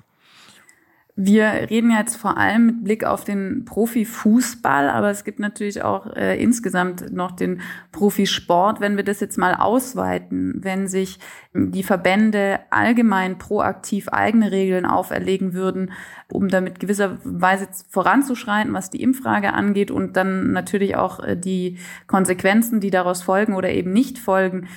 Wir 1.17 1.45
reden 1.69 1.91
jetzt 1.91 2.17
vor 2.17 2.35
allem 2.35 2.65
mit 2.65 2.83
Blick 2.83 3.05
auf 3.05 3.23
den 3.23 3.63
Profifußball, 3.63 4.89
aber 4.89 5.09
es 5.11 5.23
gibt 5.23 5.39
natürlich 5.39 5.81
auch 5.81 6.07
äh, 6.07 6.37
insgesamt 6.43 7.13
noch 7.13 7.31
den 7.31 7.61
Profisport. 7.93 8.81
Wenn 8.81 8.97
wir 8.97 9.05
das 9.05 9.21
jetzt 9.21 9.37
mal 9.37 9.53
ausweiten, 9.53 10.55
wenn 10.61 10.89
sich 10.89 11.19
die 11.53 11.83
Verbände 11.83 12.59
allgemein 12.69 13.37
proaktiv 13.37 14.09
eigene 14.09 14.51
Regeln 14.51 14.85
auferlegen 14.85 15.53
würden, 15.53 15.93
um 16.29 16.49
damit 16.49 16.81
gewisserweise 16.81 17.69
voranzuschreiten, 17.87 18.73
was 18.73 18.89
die 18.89 19.01
Impffrage 19.01 19.53
angeht 19.53 19.91
und 19.91 20.17
dann 20.17 20.51
natürlich 20.51 20.97
auch 20.97 21.23
äh, 21.23 21.37
die 21.37 21.77
Konsequenzen, 22.07 22.81
die 22.81 22.91
daraus 22.91 23.21
folgen 23.21 23.53
oder 23.53 23.69
eben 23.69 23.93
nicht 23.93 24.19
folgen, 24.19 24.67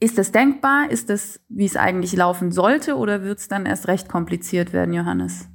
ist 0.00 0.18
das 0.18 0.32
denkbar? 0.32 0.90
Ist 0.90 1.08
das, 1.08 1.38
wie 1.48 1.66
es 1.66 1.76
eigentlich 1.76 2.16
laufen 2.16 2.50
sollte? 2.50 2.96
Oder 2.96 3.22
wird 3.22 3.38
es 3.38 3.46
dann 3.46 3.66
erst 3.66 3.86
recht 3.86 4.08
kompliziert 4.08 4.72
werden, 4.72 4.92
Johannes? 4.92 5.51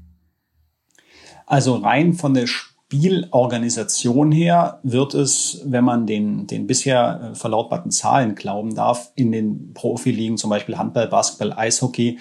Also 1.48 1.76
rein 1.76 2.14
von 2.14 2.34
der 2.34 2.46
Spielorganisation 2.46 4.32
her 4.32 4.80
wird 4.84 5.14
es, 5.14 5.62
wenn 5.66 5.84
man 5.84 6.06
den, 6.06 6.46
den 6.46 6.68
bisher 6.68 7.32
äh, 7.32 7.36
verlautbarten 7.36 7.90
Zahlen 7.90 8.36
glauben 8.36 8.76
darf, 8.76 9.12
in 9.16 9.32
den 9.32 9.74
Profiligen, 9.74 10.38
zum 10.38 10.50
Beispiel 10.50 10.78
Handball, 10.78 11.08
Basketball, 11.08 11.54
Eishockey, 11.54 12.20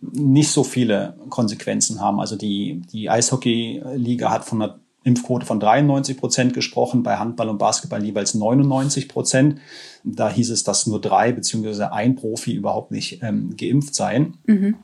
nicht 0.00 0.50
so 0.50 0.64
viele 0.64 1.16
Konsequenzen 1.28 2.00
haben. 2.00 2.20
Also 2.20 2.36
die, 2.36 2.80
die 2.92 3.10
Eishockey-Liga 3.10 4.30
hat 4.30 4.44
von 4.44 4.62
einer 4.62 4.80
Impfquote 5.02 5.46
von 5.46 5.60
93 5.60 6.16
Prozent 6.16 6.54
gesprochen, 6.54 7.02
bei 7.02 7.16
Handball 7.16 7.48
und 7.48 7.58
Basketball 7.58 8.04
jeweils 8.04 8.34
99 8.34 9.08
Prozent. 9.08 9.58
Da 10.04 10.28
hieß 10.30 10.50
es, 10.50 10.62
dass 10.62 10.86
nur 10.86 11.00
drei 11.00 11.32
beziehungsweise 11.32 11.92
ein 11.92 12.16
Profi 12.16 12.52
überhaupt 12.52 12.90
nicht 12.90 13.20
ähm, 13.22 13.56
geimpft 13.56 13.94
seien. 13.94 14.38
Mhm. 14.46 14.76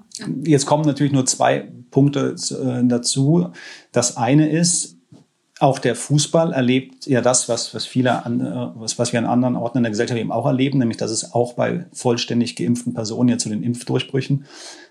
Jetzt 0.44 0.66
kommen 0.66 0.84
natürlich 0.84 1.12
nur 1.12 1.26
zwei 1.26 1.68
Punkte 1.96 2.36
äh, 2.50 2.86
dazu. 2.86 3.48
Das 3.90 4.18
eine 4.18 4.50
ist, 4.50 4.98
auch 5.60 5.78
der 5.78 5.96
Fußball 5.96 6.52
erlebt 6.52 7.06
ja 7.06 7.22
das, 7.22 7.48
was, 7.48 7.74
was 7.74 7.86
viele 7.86 8.26
an, 8.26 8.42
äh, 8.42 8.68
was, 8.74 8.98
was 8.98 9.14
wir 9.14 9.18
an 9.18 9.24
anderen 9.24 9.56
Orten 9.56 9.78
in 9.78 9.84
der 9.84 9.92
Gesellschaft 9.92 10.20
eben 10.20 10.30
auch 10.30 10.44
erleben, 10.44 10.78
nämlich 10.78 10.98
dass 10.98 11.10
es 11.10 11.32
auch 11.32 11.54
bei 11.54 11.86
vollständig 11.94 12.54
geimpften 12.54 12.92
Personen 12.92 13.30
ja 13.30 13.38
zu 13.38 13.48
den 13.48 13.62
Impfdurchbrüchen 13.62 14.44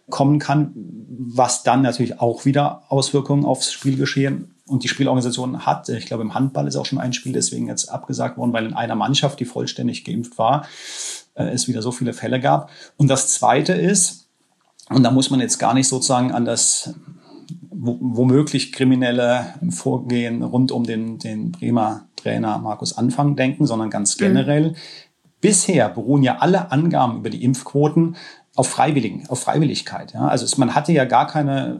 kommen 0.09 0.39
kann, 0.39 0.73
was 0.75 1.61
dann 1.61 1.83
natürlich 1.83 2.19
auch 2.19 2.45
wieder 2.45 2.81
Auswirkungen 2.89 3.45
aufs 3.45 3.71
Spielgeschehen 3.71 4.55
Und 4.67 4.83
die 4.83 4.87
Spielorganisation 4.87 5.67
hat, 5.67 5.87
ich 5.89 6.07
glaube, 6.07 6.23
im 6.23 6.33
Handball 6.33 6.67
ist 6.67 6.75
auch 6.75 6.87
schon 6.87 6.97
ein 6.97 7.13
Spiel 7.13 7.33
deswegen 7.33 7.67
jetzt 7.67 7.89
abgesagt 7.91 8.39
worden, 8.39 8.53
weil 8.53 8.65
in 8.65 8.73
einer 8.73 8.95
Mannschaft, 8.95 9.39
die 9.39 9.45
vollständig 9.45 10.03
geimpft 10.03 10.39
war, 10.39 10.65
äh, 11.35 11.49
es 11.49 11.67
wieder 11.67 11.83
so 11.83 11.91
viele 11.91 12.13
Fälle 12.13 12.39
gab. 12.39 12.71
Und 12.97 13.07
das 13.07 13.27
Zweite 13.27 13.73
ist, 13.73 14.24
und 14.89 15.03
da 15.03 15.11
muss 15.11 15.29
man 15.29 15.39
jetzt 15.39 15.57
gar 15.57 15.73
nicht 15.73 15.87
sozusagen 15.87 16.31
an 16.31 16.45
das 16.45 16.93
womöglich 17.71 18.71
kriminelle 18.71 19.53
Vorgehen 19.69 20.43
rund 20.43 20.71
um 20.71 20.83
den, 20.83 21.19
den 21.19 21.51
Bremer 21.51 22.07
Trainer 22.15 22.57
Markus 22.57 22.97
Anfang 22.97 23.35
denken, 23.35 23.65
sondern 23.65 23.89
ganz 23.89 24.17
mhm. 24.17 24.23
generell. 24.23 24.69
Mhm. 24.69 24.75
Bisher 25.41 25.89
beruhen 25.89 26.23
ja 26.23 26.37
alle 26.39 26.71
Angaben 26.71 27.17
über 27.17 27.29
die 27.29 27.43
Impfquoten 27.43 28.15
auf 28.55 28.69
Freiwilligen, 28.69 29.27
auf 29.29 29.41
Freiwilligkeit. 29.41 30.13
Ja? 30.13 30.27
Also 30.27 30.45
es, 30.45 30.57
man 30.57 30.73
hatte 30.73 30.93
ja 30.93 31.05
gar 31.05 31.27
keine, 31.27 31.79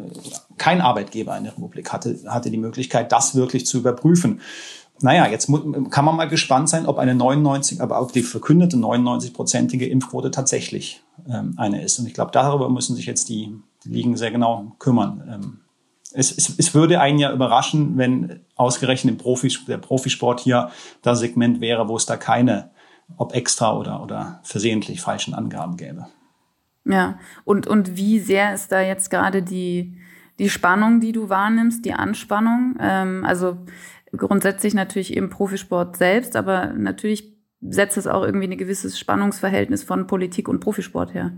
kein 0.57 0.81
Arbeitgeber 0.81 1.35
in 1.37 1.45
der 1.45 1.53
Republik 1.53 1.91
hatte, 1.91 2.19
hatte 2.27 2.51
die 2.51 2.57
Möglichkeit, 2.57 3.11
das 3.11 3.33
wirklich 3.33 3.65
zu 3.65 3.77
überprüfen. 3.77 4.41
Naja, 5.01 5.27
jetzt 5.27 5.51
kann 5.89 6.05
man 6.05 6.15
mal 6.15 6.27
gespannt 6.27 6.69
sein, 6.69 6.85
ob 6.85 6.99
eine 6.99 7.15
99, 7.15 7.81
aber 7.81 8.01
ob 8.01 8.13
die 8.13 8.21
verkündete 8.21 8.77
99-prozentige 8.77 9.87
Impfquote 9.87 10.31
tatsächlich 10.31 11.03
eine 11.57 11.81
ist. 11.81 11.99
Und 11.99 12.07
ich 12.07 12.13
glaube, 12.13 12.31
darüber 12.31 12.69
müssen 12.69 12.95
sich 12.95 13.05
jetzt 13.05 13.29
die, 13.29 13.55
die 13.83 13.89
Ligen 13.89 14.17
sehr 14.17 14.31
genau 14.31 14.75
kümmern. 14.79 15.23
Ähm, 15.27 15.59
es, 16.13 16.31
es, 16.31 16.57
es 16.57 16.73
würde 16.73 17.01
einen 17.01 17.19
ja 17.19 17.33
überraschen, 17.33 17.97
wenn 17.97 18.41
ausgerechnet 18.55 19.17
Profis, 19.17 19.65
der 19.65 19.77
Profisport 19.77 20.39
hier 20.39 20.69
das 21.01 21.19
Segment 21.19 21.59
wäre, 21.59 21.89
wo 21.89 21.97
es 21.97 22.05
da 22.05 22.15
keine, 22.15 22.71
ob 23.17 23.35
extra 23.35 23.77
oder, 23.77 24.01
oder 24.01 24.39
versehentlich 24.43 25.01
falschen 25.01 25.33
Angaben 25.33 25.77
gäbe. 25.77 26.07
Ja, 26.85 27.19
und, 27.43 27.67
und 27.67 27.97
wie 27.97 28.19
sehr 28.19 28.53
ist 28.53 28.71
da 28.71 28.81
jetzt 28.81 29.09
gerade 29.09 29.41
die, 29.41 29.97
die 30.39 30.49
Spannung, 30.49 30.99
die 30.99 31.11
du 31.11 31.29
wahrnimmst, 31.29 31.83
die 31.83 31.93
Anspannung? 31.93 32.77
Ähm, 32.79 33.25
also 33.25 33.57
grundsätzlich 34.15 34.73
natürlich 34.73 35.15
im 35.15 35.29
Profisport 35.29 35.97
selbst, 35.97 36.35
aber 36.35 36.67
natürlich 36.67 37.34
setzt 37.69 37.97
es 37.97 38.07
auch 38.07 38.23
irgendwie 38.23 38.47
ein 38.47 38.57
gewisses 38.57 38.99
Spannungsverhältnis 38.99 39.83
von 39.83 40.07
Politik 40.07 40.47
und 40.47 40.59
Profisport 40.59 41.13
her. 41.13 41.33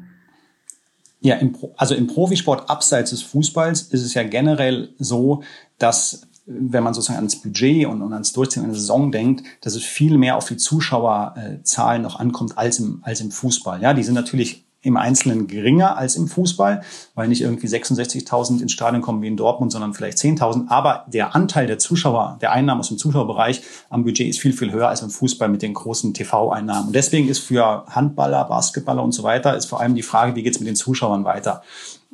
Ja, 1.19 1.35
im, 1.35 1.55
also 1.77 1.95
im 1.95 2.07
Profisport 2.07 2.69
abseits 2.69 3.09
des 3.09 3.23
Fußballs 3.23 3.83
ist 3.83 4.03
es 4.03 4.13
ja 4.13 4.23
generell 4.23 4.93
so, 4.99 5.43
dass 5.79 6.27
wenn 6.45 6.83
man 6.83 6.93
sozusagen 6.93 7.17
ans 7.17 7.35
Budget 7.35 7.85
und, 7.87 8.01
und 8.01 8.13
ans 8.13 8.31
Durchziehen 8.31 8.63
einer 8.63 8.73
Saison 8.73 9.11
denkt, 9.11 9.43
dass 9.61 9.75
es 9.75 9.83
viel 9.83 10.17
mehr 10.17 10.37
auf 10.37 10.47
die 10.47 10.57
Zuschauerzahlen 10.57 12.01
noch 12.01 12.19
ankommt 12.19 12.57
als 12.57 12.79
im, 12.79 12.99
als 13.03 13.19
im 13.19 13.31
Fußball. 13.31 13.81
Ja, 13.81 13.93
die 13.93 14.03
sind 14.03 14.13
natürlich 14.13 14.66
im 14.81 14.95
Einzelnen 14.95 15.47
geringer 15.47 15.97
als 15.97 16.15
im 16.15 16.27
Fußball, 16.27 16.81
weil 17.15 17.27
nicht 17.27 17.41
irgendwie 17.41 17.67
66.000 17.67 18.61
ins 18.61 18.71
Stadion 18.71 19.01
kommen 19.01 19.21
wie 19.21 19.27
in 19.27 19.37
Dortmund, 19.37 19.71
sondern 19.71 19.93
vielleicht 19.93 20.17
10.000. 20.17 20.69
Aber 20.69 21.05
der 21.07 21.35
Anteil 21.35 21.67
der 21.67 21.79
Zuschauer, 21.79 22.37
der 22.41 22.51
Einnahmen 22.51 22.79
aus 22.79 22.89
dem 22.89 22.97
Zuschauerbereich 22.97 23.61
am 23.89 24.03
Budget 24.03 24.27
ist 24.27 24.39
viel, 24.39 24.53
viel 24.53 24.71
höher 24.71 24.87
als 24.87 25.01
im 25.01 25.09
Fußball 25.09 25.49
mit 25.49 25.61
den 25.61 25.73
großen 25.73 26.13
TV-Einnahmen. 26.13 26.87
Und 26.87 26.95
deswegen 26.95 27.27
ist 27.27 27.39
für 27.39 27.85
Handballer, 27.87 28.45
Basketballer 28.45 29.03
und 29.03 29.11
so 29.11 29.23
weiter, 29.23 29.57
ist 29.57 29.65
vor 29.65 29.81
allem 29.81 29.95
die 29.95 30.03
Frage, 30.03 30.35
wie 30.35 30.43
geht 30.43 30.53
es 30.53 30.59
mit 30.59 30.67
den 30.67 30.75
Zuschauern 30.75 31.25
weiter? 31.25 31.63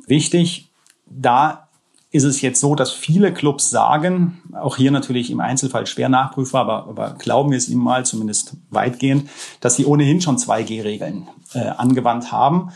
Wichtig, 0.06 0.70
da 1.06 1.68
ist 2.14 2.22
es 2.22 2.40
jetzt 2.42 2.60
so, 2.60 2.76
dass 2.76 2.92
viele 2.92 3.34
Clubs 3.34 3.70
sagen, 3.70 4.40
auch 4.52 4.76
hier 4.76 4.92
natürlich 4.92 5.32
im 5.32 5.40
Einzelfall 5.40 5.84
schwer 5.88 6.08
nachprüfbar, 6.08 6.60
aber, 6.60 6.88
aber 6.88 7.16
glauben 7.18 7.50
wir 7.50 7.58
es 7.58 7.68
ihnen 7.68 7.82
mal, 7.82 8.06
zumindest 8.06 8.52
weitgehend, 8.70 9.28
dass 9.58 9.74
sie 9.74 9.84
ohnehin 9.84 10.20
schon 10.20 10.36
2G-Regeln 10.36 11.26
äh, 11.54 11.58
angewandt 11.58 12.30
haben 12.30 12.70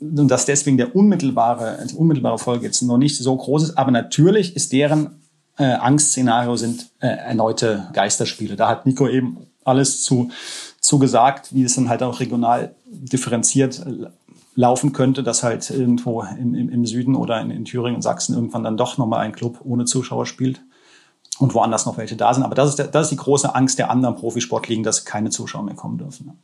und 0.00 0.26
dass 0.26 0.44
deswegen 0.44 0.76
der 0.76 0.96
unmittelbare, 0.96 1.78
die 1.88 1.94
unmittelbare 1.94 2.40
Folge 2.40 2.66
jetzt 2.66 2.82
noch 2.82 2.98
nicht 2.98 3.16
so 3.16 3.36
groß 3.36 3.62
ist. 3.62 3.78
Aber 3.78 3.92
natürlich 3.92 4.56
ist 4.56 4.72
deren 4.72 5.20
äh, 5.56 5.66
Angstszenario 5.66 6.56
sind 6.56 6.90
äh, 6.98 7.06
erneute 7.06 7.90
Geisterspiele. 7.92 8.56
Da 8.56 8.68
hat 8.68 8.86
Nico 8.86 9.06
eben 9.06 9.46
alles 9.62 10.02
zu, 10.02 10.32
zu 10.80 10.98
gesagt, 10.98 11.54
wie 11.54 11.62
es 11.62 11.76
dann 11.76 11.88
halt 11.88 12.02
auch 12.02 12.18
regional 12.18 12.74
differenziert 12.86 13.86
laufen 14.54 14.92
könnte, 14.92 15.22
dass 15.22 15.42
halt 15.42 15.68
irgendwo 15.70 16.22
im, 16.22 16.54
im, 16.54 16.68
im 16.68 16.86
Süden 16.86 17.14
oder 17.14 17.40
in, 17.40 17.50
in 17.50 17.64
Thüringen 17.64 17.96
und 17.96 18.02
Sachsen 18.02 18.34
irgendwann 18.34 18.64
dann 18.64 18.76
doch 18.76 18.98
nochmal 18.98 19.20
ein 19.20 19.32
Club 19.32 19.60
ohne 19.64 19.84
Zuschauer 19.84 20.26
spielt 20.26 20.62
und 21.38 21.54
woanders 21.54 21.86
noch 21.86 21.96
welche 21.98 22.16
da 22.16 22.34
sind. 22.34 22.44
Aber 22.44 22.54
das 22.54 22.70
ist, 22.70 22.78
der, 22.78 22.88
das 22.88 23.06
ist 23.06 23.10
die 23.10 23.16
große 23.16 23.54
Angst 23.54 23.78
der 23.78 23.90
anderen 23.90 24.16
Profisportligen, 24.16 24.84
dass 24.84 25.04
keine 25.04 25.30
Zuschauer 25.30 25.64
mehr 25.64 25.74
kommen 25.74 25.98
dürfen. 25.98 26.38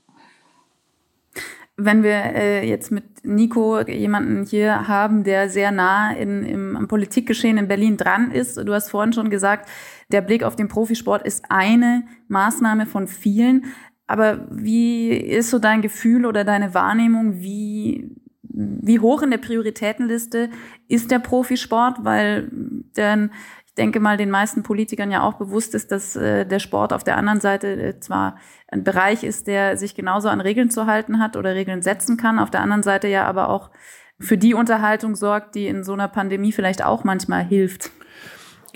Wenn 1.78 2.02
wir 2.02 2.14
äh, 2.14 2.66
jetzt 2.66 2.90
mit 2.90 3.04
Nico 3.22 3.80
jemanden 3.82 4.46
hier 4.46 4.88
haben, 4.88 5.24
der 5.24 5.50
sehr 5.50 5.72
nah 5.72 6.10
in, 6.10 6.42
im, 6.42 6.74
am 6.74 6.88
Politikgeschehen 6.88 7.58
in 7.58 7.68
Berlin 7.68 7.98
dran 7.98 8.30
ist, 8.30 8.56
du 8.56 8.72
hast 8.72 8.88
vorhin 8.88 9.12
schon 9.12 9.28
gesagt, 9.28 9.68
der 10.10 10.22
Blick 10.22 10.42
auf 10.42 10.56
den 10.56 10.68
Profisport 10.68 11.26
ist 11.26 11.44
eine 11.50 12.04
Maßnahme 12.28 12.86
von 12.86 13.06
vielen. 13.06 13.66
Aber 14.06 14.46
wie 14.50 15.10
ist 15.10 15.50
so 15.50 15.58
dein 15.58 15.82
Gefühl 15.82 16.26
oder 16.26 16.44
deine 16.44 16.74
Wahrnehmung, 16.74 17.40
wie, 17.40 18.14
wie 18.42 19.00
hoch 19.00 19.22
in 19.22 19.30
der 19.30 19.38
Prioritätenliste 19.38 20.50
ist 20.88 21.10
der 21.10 21.18
Profisport? 21.18 22.04
Weil 22.04 22.48
denn 22.96 23.30
ich 23.66 23.74
denke 23.74 24.00
mal, 24.00 24.16
den 24.16 24.30
meisten 24.30 24.62
Politikern 24.62 25.10
ja 25.10 25.22
auch 25.22 25.34
bewusst 25.34 25.74
ist, 25.74 25.92
dass 25.92 26.16
äh, 26.16 26.46
der 26.46 26.60
Sport 26.60 26.94
auf 26.94 27.04
der 27.04 27.18
anderen 27.18 27.40
Seite 27.40 27.68
äh, 27.68 28.00
zwar 28.00 28.36
ein 28.68 28.84
Bereich 28.84 29.22
ist, 29.22 29.48
der 29.48 29.76
sich 29.76 29.94
genauso 29.94 30.28
an 30.28 30.40
Regeln 30.40 30.70
zu 30.70 30.86
halten 30.86 31.18
hat 31.18 31.36
oder 31.36 31.54
Regeln 31.54 31.82
setzen 31.82 32.16
kann, 32.16 32.38
auf 32.38 32.50
der 32.50 32.62
anderen 32.62 32.82
Seite 32.82 33.08
ja 33.08 33.26
aber 33.26 33.50
auch 33.50 33.70
für 34.18 34.38
die 34.38 34.54
Unterhaltung 34.54 35.14
sorgt, 35.14 35.54
die 35.54 35.66
in 35.66 35.84
so 35.84 35.92
einer 35.92 36.08
Pandemie 36.08 36.52
vielleicht 36.52 36.82
auch 36.82 37.04
manchmal 37.04 37.44
hilft. 37.44 37.90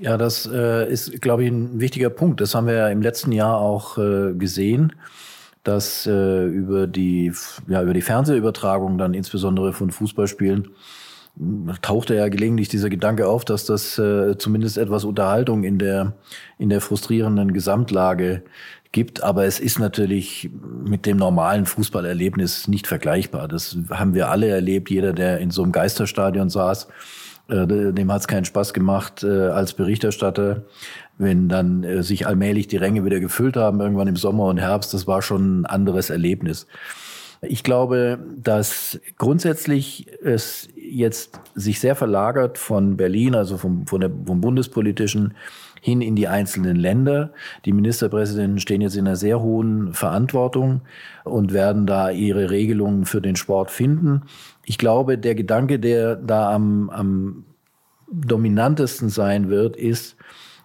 Ja, 0.00 0.16
das 0.16 0.48
äh, 0.50 0.90
ist, 0.90 1.20
glaube 1.20 1.44
ich, 1.44 1.50
ein 1.50 1.78
wichtiger 1.78 2.08
Punkt. 2.08 2.40
Das 2.40 2.54
haben 2.54 2.66
wir 2.66 2.74
ja 2.74 2.88
im 2.88 3.02
letzten 3.02 3.32
Jahr 3.32 3.58
auch 3.58 3.98
äh, 3.98 4.32
gesehen, 4.32 4.94
dass 5.62 6.06
äh, 6.06 6.46
über 6.46 6.86
die 6.86 7.32
ja 7.68 7.82
über 7.82 7.92
die 7.92 8.00
Fernsehübertragung 8.00 8.96
dann 8.96 9.12
insbesondere 9.12 9.74
von 9.74 9.90
Fußballspielen 9.90 10.68
tauchte 11.82 12.14
ja 12.14 12.28
gelegentlich 12.28 12.68
dieser 12.68 12.88
Gedanke 12.88 13.28
auf, 13.28 13.44
dass 13.44 13.66
das 13.66 13.98
äh, 13.98 14.36
zumindest 14.38 14.78
etwas 14.78 15.04
Unterhaltung 15.04 15.64
in 15.64 15.78
der 15.78 16.14
in 16.58 16.70
der 16.70 16.80
frustrierenden 16.80 17.52
Gesamtlage 17.52 18.42
gibt, 18.92 19.22
aber 19.22 19.44
es 19.44 19.60
ist 19.60 19.78
natürlich 19.78 20.50
mit 20.82 21.04
dem 21.04 21.18
normalen 21.18 21.66
Fußballerlebnis 21.66 22.68
nicht 22.68 22.86
vergleichbar. 22.86 23.48
Das 23.48 23.76
haben 23.90 24.14
wir 24.14 24.30
alle 24.30 24.48
erlebt, 24.48 24.90
jeder, 24.90 25.12
der 25.12 25.38
in 25.40 25.50
so 25.50 25.62
einem 25.62 25.72
Geisterstadion 25.72 26.48
saß 26.48 26.88
dem 27.50 28.12
hat 28.12 28.20
es 28.20 28.28
keinen 28.28 28.44
Spaß 28.44 28.72
gemacht 28.72 29.22
äh, 29.22 29.48
als 29.48 29.74
Berichterstatter, 29.74 30.62
wenn 31.18 31.48
dann 31.48 31.84
äh, 31.84 32.02
sich 32.02 32.26
allmählich 32.26 32.68
die 32.68 32.76
Ränge 32.76 33.04
wieder 33.04 33.20
gefüllt 33.20 33.56
haben, 33.56 33.80
irgendwann 33.80 34.08
im 34.08 34.16
Sommer 34.16 34.46
und 34.46 34.58
Herbst. 34.58 34.94
Das 34.94 35.06
war 35.06 35.22
schon 35.22 35.62
ein 35.62 35.66
anderes 35.66 36.10
Erlebnis. 36.10 36.66
Ich 37.42 37.62
glaube, 37.62 38.18
dass 38.36 39.00
grundsätzlich 39.16 40.06
es 40.22 40.68
jetzt 40.76 41.40
sich 41.54 41.80
sehr 41.80 41.96
verlagert 41.96 42.58
von 42.58 42.96
Berlin, 42.96 43.34
also 43.34 43.56
vom, 43.56 43.86
von 43.86 44.00
der, 44.00 44.10
vom 44.26 44.40
bundespolitischen 44.40 45.34
hin 45.80 46.02
in 46.02 46.14
die 46.14 46.28
einzelnen 46.28 46.76
Länder. 46.76 47.32
Die 47.64 47.72
Ministerpräsidenten 47.72 48.60
stehen 48.60 48.82
jetzt 48.82 48.96
in 48.96 49.06
einer 49.06 49.16
sehr 49.16 49.40
hohen 49.40 49.94
Verantwortung 49.94 50.82
und 51.24 51.52
werden 51.52 51.86
da 51.86 52.10
ihre 52.10 52.50
Regelungen 52.50 53.06
für 53.06 53.20
den 53.20 53.36
Sport 53.36 53.70
finden. 53.70 54.22
Ich 54.70 54.78
glaube, 54.78 55.18
der 55.18 55.35
Gedanke, 55.35 55.80
der 55.80 56.14
da 56.14 56.54
am, 56.54 56.90
am 56.90 57.44
dominantesten 58.09 59.09
sein 59.09 59.50
wird, 59.50 59.74
ist, 59.74 60.14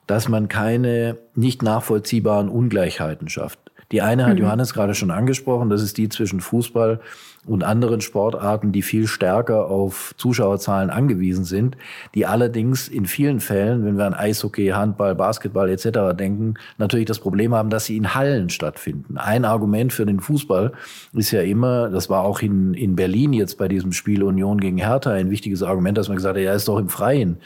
dass 0.06 0.30
man 0.30 0.48
keine 0.48 1.18
nicht 1.34 1.63
nachvollziehbaren 1.63 2.48
Ungleichheiten 2.48 3.30
schafft. 3.30 3.58
Die 3.91 4.04
eine 4.04 4.28
hat 4.28 4.36
mhm. 4.36 4.44
Johannes 4.44 4.76
gerade 4.76 4.94
schon 4.94 5.10
angesprochen, 5.10 5.72
das 5.72 5.82
ist 5.82 5.98
die 5.98 6.08
zwischen 6.08 6.39
Fußball 6.39 7.00
und 7.46 7.64
anderen 7.64 8.02
Sportarten, 8.02 8.72
die 8.72 8.82
viel 8.82 9.08
stärker 9.08 9.68
auf 9.70 10.14
Zuschauerzahlen 10.18 10.90
angewiesen 10.90 11.46
sind, 11.46 11.78
die 12.14 12.26
allerdings 12.26 12.88
in 12.88 13.06
vielen 13.06 13.40
Fällen, 13.40 13.86
wenn 13.86 13.98
wir 13.98 14.06
an 14.06 14.14
Eishockey, 14.14 14.70
Handball, 14.70 15.16
Basketball 15.16 15.70
etc. 15.70 16.18
denken, 16.18 16.56
natürlich 16.78 17.06
das 17.06 17.20
Problem 17.20 17.54
haben, 17.54 17.70
dass 17.70 17.86
sie 17.86 17.98
in 17.98 18.16
Hallen 18.16 18.50
stattfinden. 18.50 19.18
Ein 19.18 19.46
Argument 19.46 19.94
für 19.94 20.06
den 20.06 20.20
Fußball 20.20 20.72
ist 21.14 21.32
ja 21.32 21.42
immer, 21.42 21.90
das 21.90 22.10
war 22.10 22.24
auch 22.24 22.42
in, 22.42 22.74
in 22.74 22.96
Berlin 22.96 23.34
jetzt 23.34 23.58
bei 23.58 23.68
diesem 23.68 23.92
Spiel 23.92 24.24
Union 24.24 24.60
gegen 24.60 24.78
Hertha 24.78 25.12
ein 25.12 25.30
wichtiges 25.30 25.62
Argument, 25.62 25.98
dass 25.98 26.08
man 26.08 26.18
gesagt 26.18 26.38
hat, 26.38 26.44
ja, 26.44 26.54
ist 26.54 26.68
doch 26.68 26.80
im 26.80 26.90
Freien. 26.90 27.38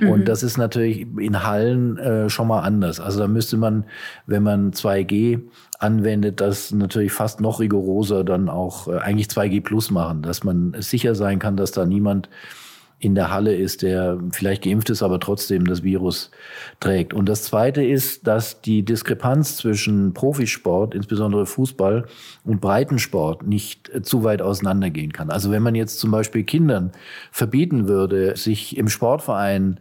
Mhm. 0.00 0.10
Und 0.10 0.28
das 0.28 0.42
ist 0.42 0.56
natürlich 0.56 1.06
in 1.18 1.42
Hallen 1.44 1.98
äh, 1.98 2.30
schon 2.30 2.48
mal 2.48 2.60
anders. 2.60 3.00
Also 3.00 3.18
da 3.18 3.28
müsste 3.28 3.56
man, 3.56 3.84
wenn 4.26 4.42
man 4.42 4.72
2G 4.72 5.40
anwendet, 5.82 6.40
das 6.40 6.70
natürlich 6.70 7.12
fast 7.12 7.40
noch 7.40 7.60
rigoroser 7.60 8.24
dann 8.24 8.48
auch 8.48 8.88
äh, 8.88 8.98
eigentlich 8.98 9.28
2G 9.42 9.62
Plus 9.62 9.90
machen, 9.90 10.22
dass 10.22 10.44
man 10.44 10.74
sicher 10.78 11.14
sein 11.14 11.38
kann, 11.38 11.56
dass 11.56 11.72
da 11.72 11.84
niemand 11.84 12.28
in 13.02 13.16
der 13.16 13.32
Halle 13.32 13.52
ist, 13.54 13.82
der 13.82 14.16
vielleicht 14.30 14.62
geimpft 14.62 14.88
ist, 14.88 15.02
aber 15.02 15.18
trotzdem 15.18 15.66
das 15.66 15.82
Virus 15.82 16.30
trägt. 16.78 17.12
Und 17.12 17.28
das 17.28 17.42
Zweite 17.42 17.82
ist, 17.82 18.28
dass 18.28 18.60
die 18.60 18.84
Diskrepanz 18.84 19.56
zwischen 19.56 20.14
Profisport, 20.14 20.94
insbesondere 20.94 21.44
Fußball, 21.46 22.06
und 22.44 22.60
Breitensport 22.60 23.44
nicht 23.44 23.90
zu 24.02 24.22
weit 24.22 24.40
auseinandergehen 24.40 25.12
kann. 25.12 25.30
Also 25.30 25.50
wenn 25.50 25.64
man 25.64 25.74
jetzt 25.74 25.98
zum 25.98 26.12
Beispiel 26.12 26.44
Kindern 26.44 26.92
verbieten 27.32 27.88
würde, 27.88 28.36
sich 28.36 28.76
im 28.76 28.88
Sportverein 28.88 29.80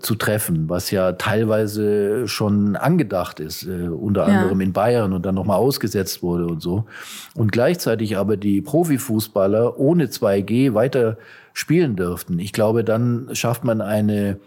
zu 0.00 0.14
treffen, 0.14 0.70
was 0.70 0.90
ja 0.90 1.12
teilweise 1.12 2.26
schon 2.26 2.76
angedacht 2.76 3.38
ist, 3.38 3.64
äh, 3.64 3.88
unter 3.88 4.26
ja. 4.26 4.34
anderem 4.34 4.62
in 4.62 4.72
Bayern 4.72 5.12
und 5.12 5.26
dann 5.26 5.34
nochmal 5.34 5.58
ausgesetzt 5.58 6.22
wurde 6.22 6.46
und 6.46 6.62
so. 6.62 6.86
Und 7.34 7.52
gleichzeitig 7.52 8.16
aber 8.16 8.38
die 8.38 8.62
Profifußballer 8.62 9.78
ohne 9.78 10.06
2G 10.06 10.72
weiter 10.72 11.18
spielen 11.52 11.96
dürften. 11.96 12.38
Ich 12.38 12.52
glaube, 12.52 12.84
dann 12.84 13.30
schafft 13.32 13.64
man 13.64 13.80
eine 13.80 14.38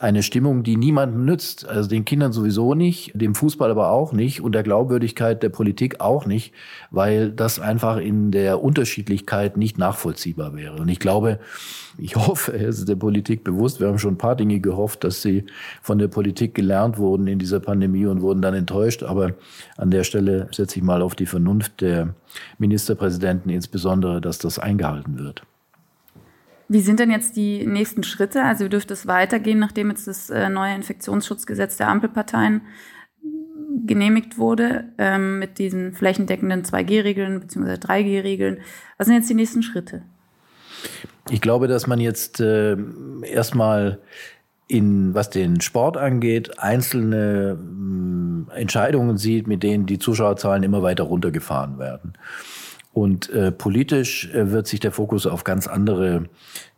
eine 0.00 0.22
Stimmung, 0.22 0.62
die 0.62 0.78
niemandem 0.78 1.26
nützt. 1.26 1.68
Also 1.68 1.88
den 1.88 2.06
Kindern 2.06 2.32
sowieso 2.32 2.74
nicht, 2.74 3.12
dem 3.14 3.34
Fußball 3.34 3.70
aber 3.70 3.90
auch 3.90 4.14
nicht 4.14 4.40
und 4.40 4.52
der 4.52 4.62
Glaubwürdigkeit 4.62 5.42
der 5.42 5.50
Politik 5.50 6.00
auch 6.00 6.24
nicht, 6.24 6.54
weil 6.90 7.30
das 7.30 7.60
einfach 7.60 7.98
in 7.98 8.30
der 8.30 8.62
Unterschiedlichkeit 8.62 9.58
nicht 9.58 9.76
nachvollziehbar 9.76 10.56
wäre. 10.56 10.76
Und 10.76 10.88
ich 10.88 11.00
glaube, 11.00 11.38
ich 11.98 12.16
hoffe, 12.16 12.54
es 12.54 12.78
ist 12.78 12.88
der 12.88 12.96
Politik 12.96 13.44
bewusst. 13.44 13.78
Wir 13.78 13.88
haben 13.88 13.98
schon 13.98 14.14
ein 14.14 14.18
paar 14.18 14.36
Dinge 14.36 14.60
gehofft, 14.60 15.04
dass 15.04 15.20
sie 15.20 15.44
von 15.82 15.98
der 15.98 16.08
Politik 16.08 16.54
gelernt 16.54 16.96
wurden 16.96 17.26
in 17.26 17.38
dieser 17.38 17.60
Pandemie 17.60 18.06
und 18.06 18.22
wurden 18.22 18.40
dann 18.40 18.54
enttäuscht. 18.54 19.02
Aber 19.02 19.34
an 19.76 19.90
der 19.90 20.04
Stelle 20.04 20.48
setze 20.50 20.78
ich 20.78 20.82
mal 20.82 21.02
auf 21.02 21.14
die 21.14 21.26
Vernunft 21.26 21.82
der 21.82 22.14
Ministerpräsidenten 22.56 23.50
insbesondere, 23.50 24.22
dass 24.22 24.38
das 24.38 24.58
eingehalten 24.58 25.18
wird. 25.18 25.42
Wie 26.72 26.82
sind 26.82 27.00
denn 27.00 27.10
jetzt 27.10 27.34
die 27.34 27.66
nächsten 27.66 28.04
Schritte? 28.04 28.44
Also 28.44 28.64
wie 28.64 28.68
dürfte 28.68 28.94
es 28.94 29.08
weitergehen, 29.08 29.58
nachdem 29.58 29.90
jetzt 29.90 30.06
das 30.06 30.30
äh, 30.30 30.48
neue 30.48 30.76
Infektionsschutzgesetz 30.76 31.76
der 31.76 31.88
Ampelparteien 31.88 32.60
genehmigt 33.86 34.38
wurde 34.38 34.84
ähm, 34.96 35.40
mit 35.40 35.58
diesen 35.58 35.94
flächendeckenden 35.94 36.62
2G-Regeln 36.62 37.40
bzw. 37.40 37.72
3G-Regeln? 37.72 38.60
Was 38.98 39.08
sind 39.08 39.16
jetzt 39.16 39.28
die 39.28 39.34
nächsten 39.34 39.64
Schritte? 39.64 40.02
Ich 41.28 41.40
glaube, 41.40 41.66
dass 41.66 41.88
man 41.88 41.98
jetzt 41.98 42.38
äh, 42.38 42.76
erstmal 43.24 43.98
in, 44.68 45.12
was 45.12 45.28
den 45.28 45.60
Sport 45.60 45.96
angeht, 45.96 46.60
einzelne 46.60 47.58
äh, 48.54 48.60
Entscheidungen 48.60 49.16
sieht, 49.16 49.48
mit 49.48 49.64
denen 49.64 49.86
die 49.86 49.98
Zuschauerzahlen 49.98 50.62
immer 50.62 50.84
weiter 50.84 51.02
runtergefahren 51.02 51.80
werden. 51.80 52.12
Und 52.92 53.30
äh, 53.30 53.52
politisch 53.52 54.30
äh, 54.34 54.50
wird 54.50 54.66
sich 54.66 54.80
der 54.80 54.92
Fokus 54.92 55.26
auf 55.26 55.44
ganz 55.44 55.66
andere 55.66 56.24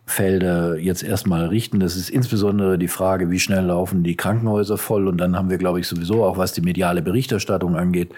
Felder 0.05 0.77
jetzt 0.79 1.03
erstmal 1.03 1.47
richten. 1.47 1.81
Das 1.81 1.97
ist 1.97 2.11
insbesondere 2.11 2.77
die 2.77 2.89
Frage, 2.89 3.31
wie 3.31 3.39
schnell 3.39 3.67
laufen 3.67 4.03
die 4.03 4.17
Krankenhäuser 4.17 4.77
voll. 4.77 5.09
Und 5.09 5.19
dann 5.19 5.37
haben 5.37 5.49
wir, 5.49 5.59
glaube 5.59 5.81
ich, 5.81 5.87
sowieso 5.87 6.25
auch, 6.25 6.37
was 6.37 6.53
die 6.53 6.61
mediale 6.61 7.03
Berichterstattung 7.03 7.77
angeht, 7.77 8.13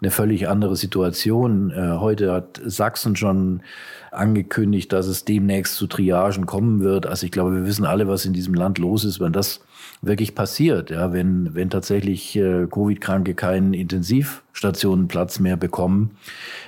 eine 0.00 0.10
völlig 0.10 0.48
andere 0.48 0.76
Situation. 0.76 1.70
Äh, 1.70 1.98
heute 1.98 2.32
hat 2.32 2.60
Sachsen 2.64 3.16
schon 3.16 3.62
angekündigt, 4.10 4.92
dass 4.92 5.06
es 5.06 5.24
demnächst 5.24 5.76
zu 5.76 5.86
Triagen 5.86 6.46
kommen 6.46 6.80
wird. 6.80 7.06
Also 7.06 7.24
ich 7.24 7.32
glaube, 7.32 7.54
wir 7.54 7.66
wissen 7.66 7.86
alle, 7.86 8.08
was 8.08 8.24
in 8.24 8.34
diesem 8.34 8.54
Land 8.54 8.78
los 8.78 9.04
ist, 9.04 9.20
wenn 9.20 9.32
das 9.32 9.60
wirklich 10.02 10.34
passiert. 10.34 10.90
Ja, 10.90 11.12
wenn, 11.12 11.54
wenn 11.54 11.70
tatsächlich 11.70 12.36
äh, 12.36 12.66
Covid-Kranke 12.66 13.34
keinen 13.34 13.72
Intensivstationenplatz 13.72 15.38
mehr 15.38 15.56
bekommen, 15.56 16.16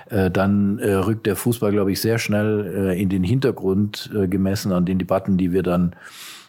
äh, 0.08 0.30
dann 0.30 0.78
äh, 0.78 0.94
rückt 0.94 1.26
der 1.26 1.36
Fußball, 1.36 1.72
glaube 1.72 1.92
ich, 1.92 2.00
sehr 2.00 2.18
schnell 2.18 2.90
äh, 2.92 3.02
in 3.02 3.08
den 3.08 3.24
Hintergrund 3.24 4.10
äh, 4.14 4.28
gemessen 4.28 4.72
an 4.72 4.86
den 4.86 4.98
Debatten, 4.98 5.36
die 5.36 5.52
wir 5.52 5.64
dann 5.64 5.96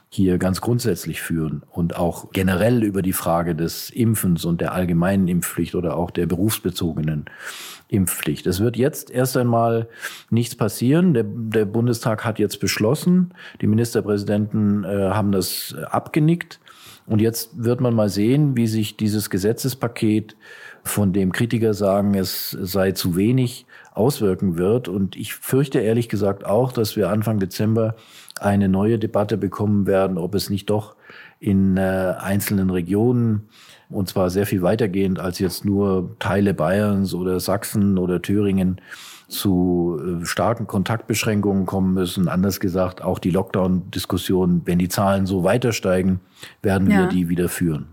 hier 0.10 0.38
ganz 0.38 0.62
grundsätzlich 0.62 1.22
führen 1.22 1.64
und 1.72 1.98
auch 1.98 2.32
generell 2.32 2.84
über 2.84 3.02
die 3.02 3.12
Frage 3.12 3.54
des 3.54 3.90
Impfens 3.90 4.46
und 4.46 4.62
der 4.62 4.72
allgemeinen 4.72 5.28
Impfpflicht 5.28 5.76
oder 5.76 5.98
auch 5.98 6.10
der 6.10 6.26
berufsbezogenen 6.26 7.26
Impfpflicht. 7.90 8.48
Es 8.48 8.62
wird 8.62 8.78
jetzt 8.78 9.12
erst 9.12 9.36
einmal 9.36 9.90
nichts 10.30 10.56
passieren. 10.56 11.14
Der, 11.14 11.26
der 11.26 11.66
Bundestag 11.66 12.24
hat 12.24 12.40
jetzt 12.40 12.60
beschlossen, 12.60 13.34
die 13.62 13.68
Ministerpräsidenten 13.68 14.86
äh, 14.86 15.10
haben 15.10 15.32
das 15.32 15.76
abgenickt. 15.92 16.60
Und 17.08 17.22
jetzt 17.22 17.64
wird 17.64 17.82
man 17.82 17.94
mal 17.94 18.10
sehen, 18.10 18.58
wie 18.58 18.68
sich 18.68 18.98
dieses 18.98 19.30
Gesetzespaket, 19.30 20.36
von 20.84 21.14
dem 21.14 21.32
Kritiker 21.32 21.74
sagen, 21.74 22.14
es 22.14 22.52
sei 22.52 22.92
zu 22.92 23.16
wenig, 23.16 23.66
auswirken 23.94 24.58
wird. 24.58 24.88
Und 24.88 25.16
ich 25.16 25.34
fürchte 25.34 25.80
ehrlich 25.80 26.10
gesagt 26.10 26.46
auch, 26.46 26.72
dass 26.72 26.96
wir 26.96 27.10
Anfang 27.10 27.40
Dezember 27.40 27.96
eine 28.40 28.70
neue 28.70 29.00
Debatte 29.00 29.38
bekommen 29.38 29.88
werden, 29.88 30.18
ob 30.20 30.36
es 30.36 30.50
nicht 30.50 30.70
doch 30.70 30.96
in 31.40 31.78
äh, 31.78 32.14
einzelnen 32.20 32.70
Regionen 32.70 33.50
und 33.90 34.10
zwar 34.10 34.30
sehr 34.30 34.46
viel 34.46 34.62
weitergehend 34.62 35.20
als 35.20 35.40
jetzt 35.40 35.66
nur 35.66 36.16
Teile 36.20 36.54
Bayerns 36.54 37.14
oder 37.14 37.40
Sachsen 37.40 37.98
oder 37.98 38.22
Thüringen 38.22 38.82
zu 39.28 40.00
äh, 40.22 40.26
starken 40.26 40.68
Kontaktbeschränkungen 40.68 41.66
kommen 41.66 41.94
müssen. 41.94 42.28
Anders 42.28 42.60
gesagt, 42.60 43.02
auch 43.02 43.20
die 43.20 43.32
Lockdown-Diskussion, 43.32 44.62
wenn 44.66 44.80
die 44.80 44.90
Zahlen 44.90 45.26
so 45.26 45.44
weiter 45.44 45.74
steigen, 45.74 46.20
werden 46.62 46.90
ja. 46.90 47.00
wir 47.00 47.08
die 47.08 47.30
wieder 47.30 47.50
führen. 47.50 47.88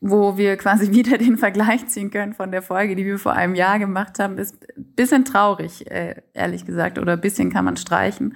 Wo 0.00 0.36
wir 0.36 0.56
quasi 0.56 0.90
wieder 0.92 1.18
den 1.18 1.38
Vergleich 1.38 1.86
ziehen 1.88 2.10
können 2.10 2.34
von 2.34 2.50
der 2.50 2.62
Folge, 2.62 2.96
die 2.96 3.04
wir 3.04 3.18
vor 3.18 3.32
einem 3.32 3.54
Jahr 3.54 3.78
gemacht 3.78 4.18
haben, 4.18 4.38
ist 4.38 4.56
ein 4.76 4.84
bisschen 4.96 5.24
traurig, 5.24 5.90
äh, 5.90 6.16
ehrlich 6.34 6.64
gesagt, 6.64 6.98
oder 6.98 7.12
ein 7.12 7.20
bisschen 7.20 7.52
kann 7.52 7.64
man 7.64 7.76
streichen. 7.76 8.34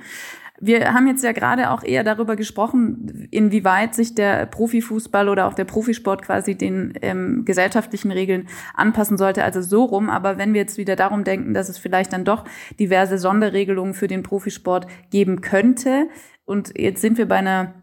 Wir 0.60 0.92
haben 0.92 1.06
jetzt 1.06 1.22
ja 1.22 1.30
gerade 1.32 1.70
auch 1.70 1.84
eher 1.84 2.02
darüber 2.02 2.34
gesprochen, 2.34 3.28
inwieweit 3.30 3.94
sich 3.94 4.16
der 4.16 4.46
Profifußball 4.46 5.28
oder 5.28 5.46
auch 5.46 5.54
der 5.54 5.64
Profisport 5.64 6.22
quasi 6.22 6.56
den 6.56 6.94
ähm, 7.00 7.44
gesellschaftlichen 7.44 8.10
Regeln 8.10 8.48
anpassen 8.74 9.18
sollte, 9.18 9.44
also 9.44 9.62
so 9.62 9.84
rum. 9.84 10.10
Aber 10.10 10.36
wenn 10.36 10.54
wir 10.54 10.60
jetzt 10.60 10.76
wieder 10.76 10.96
darum 10.96 11.22
denken, 11.22 11.54
dass 11.54 11.68
es 11.68 11.78
vielleicht 11.78 12.12
dann 12.12 12.24
doch 12.24 12.44
diverse 12.80 13.18
Sonderregelungen 13.18 13.94
für 13.94 14.08
den 14.08 14.24
Profisport 14.24 14.88
geben 15.10 15.40
könnte, 15.42 16.08
und 16.44 16.76
jetzt 16.76 17.02
sind 17.02 17.18
wir 17.18 17.28
bei 17.28 17.36
einer 17.36 17.74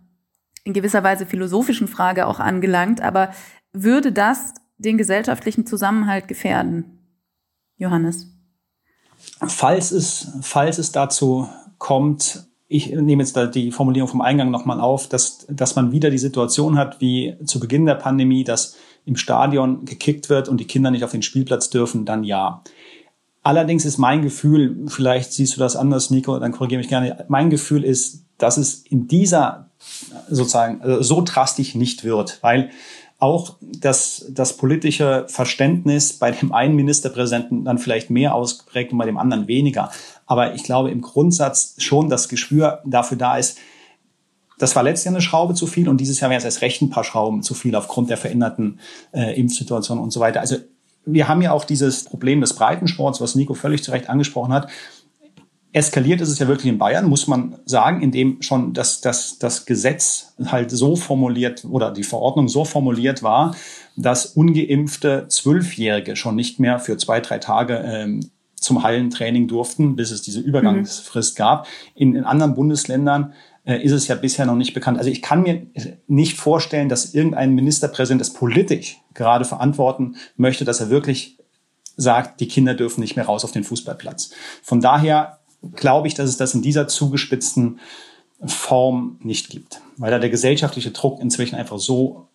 in 0.65 0.73
gewisser 0.73 1.03
Weise 1.03 1.25
philosophischen 1.25 1.88
Frage 1.88 2.25
auch 2.25 2.39
angelangt, 2.39 2.99
aber 2.99 3.31
würde 3.71 4.11
das 4.11 4.53
den 4.77 4.97
gesellschaftlichen 4.97 5.65
Zusammenhalt 5.65 6.27
gefährden? 6.27 6.99
Johannes? 7.77 8.27
Falls 9.47 9.91
es, 9.91 10.39
falls 10.41 10.77
es 10.77 10.91
dazu 10.91 11.47
kommt, 11.77 12.47
ich 12.75 12.89
nehme 12.89 13.23
jetzt 13.23 13.38
da 13.38 13.45
die 13.45 13.71
Formulierung 13.71 14.09
vom 14.09 14.21
Eingang 14.21 14.51
nochmal 14.51 14.79
auf, 14.79 15.07
dass, 15.07 15.45
dass 15.49 15.75
man 15.75 15.91
wieder 15.91 16.09
die 16.09 16.17
Situation 16.17 16.77
hat, 16.77 16.99
wie 17.01 17.35
zu 17.45 17.59
Beginn 17.59 17.85
der 17.85 17.95
Pandemie, 17.95 18.43
dass 18.43 18.75
im 19.05 19.15
Stadion 19.15 19.85
gekickt 19.85 20.29
wird 20.29 20.49
und 20.49 20.59
die 20.59 20.65
Kinder 20.65 20.91
nicht 20.91 21.03
auf 21.03 21.11
den 21.11 21.21
Spielplatz 21.21 21.69
dürfen, 21.69 22.05
dann 22.05 22.23
ja. 22.23 22.63
Allerdings 23.43 23.85
ist 23.85 23.99
mein 23.99 24.23
Gefühl, 24.23 24.85
vielleicht 24.88 25.31
siehst 25.31 25.55
du 25.55 25.59
das 25.59 25.75
anders, 25.75 26.09
Nico, 26.09 26.38
dann 26.39 26.51
korrigiere 26.51 26.79
mich 26.79 26.89
gerne. 26.89 27.25
Mein 27.27 27.51
Gefühl 27.51 27.83
ist, 27.83 28.25
dass 28.38 28.57
es 28.57 28.83
in 28.89 29.07
dieser 29.07 29.69
sozusagen 30.29 30.81
äh, 30.81 31.03
so 31.03 31.21
drastisch 31.23 31.75
nicht 31.75 32.03
wird, 32.03 32.39
weil 32.41 32.71
auch 33.17 33.56
das, 33.62 34.25
das 34.30 34.58
politische 34.58 35.25
Verständnis 35.30 36.13
bei 36.13 36.32
dem 36.32 36.51
einen 36.51 36.75
Ministerpräsidenten 36.75 37.63
dann 37.63 37.78
vielleicht 37.78 38.10
mehr 38.10 38.36
ausgeprägt 38.36 38.91
und 38.91 38.97
bei 38.97 39.06
dem 39.06 39.17
anderen 39.17 39.47
weniger. 39.47 39.89
Aber 40.25 40.54
ich 40.54 40.63
glaube 40.63 40.91
im 40.91 41.01
Grundsatz 41.01 41.75
schon 41.78 42.10
das 42.10 42.28
Gespür 42.28 42.82
dafür 42.86 43.17
da 43.17 43.38
ist, 43.38 43.58
das 44.58 44.75
war 44.75 44.84
letztes 44.84 45.06
Jahr 45.06 45.13
eine 45.13 45.21
Schraube 45.21 45.54
zu 45.54 45.67
viel 45.67 45.89
und 45.89 45.99
dieses 45.99 46.19
Jahr 46.19 46.30
wäre 46.30 46.38
es 46.38 46.45
erst 46.45 46.62
recht 46.62 46.82
ein 46.82 46.89
paar 46.89 47.04
Schrauben 47.04 47.43
zu 47.43 47.54
viel 47.54 47.75
aufgrund 47.75 48.10
der 48.10 48.17
veränderten 48.17 48.80
äh, 49.13 49.38
Impfsituation 49.38 49.99
und 49.99 50.12
so 50.12 50.19
weiter. 50.19 50.39
Also 50.39 50.58
wir 51.06 51.28
haben 51.28 51.41
ja 51.41 51.51
auch 51.51 51.65
dieses 51.65 52.06
Problem 52.06 52.41
des 52.41 52.54
Breitensports, 52.54 53.21
was 53.21 53.36
Nico 53.36 53.54
völlig 53.54 53.84
zu 53.84 53.91
Recht 53.91 54.10
angesprochen 54.10 54.54
hat. 54.54 54.69
Eskaliert 55.75 56.21
ist 56.21 56.29
es 56.29 56.39
ja 56.39 56.47
wirklich 56.47 56.71
in 56.71 56.77
Bayern, 56.77 57.09
muss 57.09 57.27
man 57.27 57.57
sagen, 57.65 58.01
indem 58.01 58.41
schon 58.41 58.71
das, 58.71 59.01
das, 59.01 59.39
das 59.39 59.65
Gesetz 59.65 60.33
halt 60.45 60.71
so 60.71 60.95
formuliert 60.95 61.65
oder 61.69 61.91
die 61.91 62.03
Verordnung 62.03 62.47
so 62.47 62.63
formuliert 62.63 63.23
war, 63.23 63.57
dass 63.97 64.25
ungeimpfte 64.25 65.25
Zwölfjährige 65.27 66.15
schon 66.15 66.38
nicht 66.38 66.61
mehr 66.61 66.79
für 66.79 66.95
zwei, 66.95 67.19
drei 67.19 67.39
Tage 67.39 67.83
ähm, 67.85 68.21
zum 68.55 68.83
Hallentraining 68.83 69.49
durften, 69.49 69.97
bis 69.97 70.11
es 70.11 70.21
diese 70.21 70.39
Übergangsfrist 70.39 71.38
mhm. 71.38 71.39
gab. 71.39 71.67
In, 71.93 72.15
in 72.15 72.23
anderen 72.23 72.55
Bundesländern 72.55 73.33
äh, 73.65 73.83
ist 73.83 73.91
es 73.91 74.07
ja 74.07 74.15
bisher 74.15 74.45
noch 74.45 74.55
nicht 74.55 74.73
bekannt. 74.73 74.97
Also 74.97 75.09
ich 75.09 75.21
kann 75.21 75.41
mir 75.41 75.67
nicht 76.07 76.38
vorstellen, 76.38 76.88
dass 76.88 77.13
irgendein 77.13 77.53
Ministerpräsident 77.53 78.21
es 78.21 78.31
politisch 78.31 79.01
gerade 79.13 79.43
verantworten 79.43 80.15
möchte, 80.38 80.63
dass 80.63 80.79
er 80.79 80.89
wirklich 80.89 81.38
sagt, 81.97 82.39
die 82.39 82.47
Kinder 82.47 82.75
dürfen 82.75 83.01
nicht 83.01 83.17
mehr 83.17 83.25
raus 83.25 83.43
auf 83.43 83.51
den 83.51 83.65
Fußballplatz. 83.65 84.31
Von 84.63 84.79
daher 84.79 85.39
glaube 85.75 86.08
ich, 86.08 86.13
dass 86.13 86.30
es 86.30 86.38
das 86.38 86.54
in 86.54 86.62
dieser 86.62 86.88
zugespitzten 86.88 87.80
Form 88.45 89.17
nicht 89.21 89.49
gibt, 89.49 89.82
weil 89.97 90.12
da 90.12 90.19
der 90.19 90.30
gesellschaftliche 90.30 90.91
Druck 90.91 91.19
inzwischen 91.21 91.56
einfach 91.56 91.80
so 91.80 92.28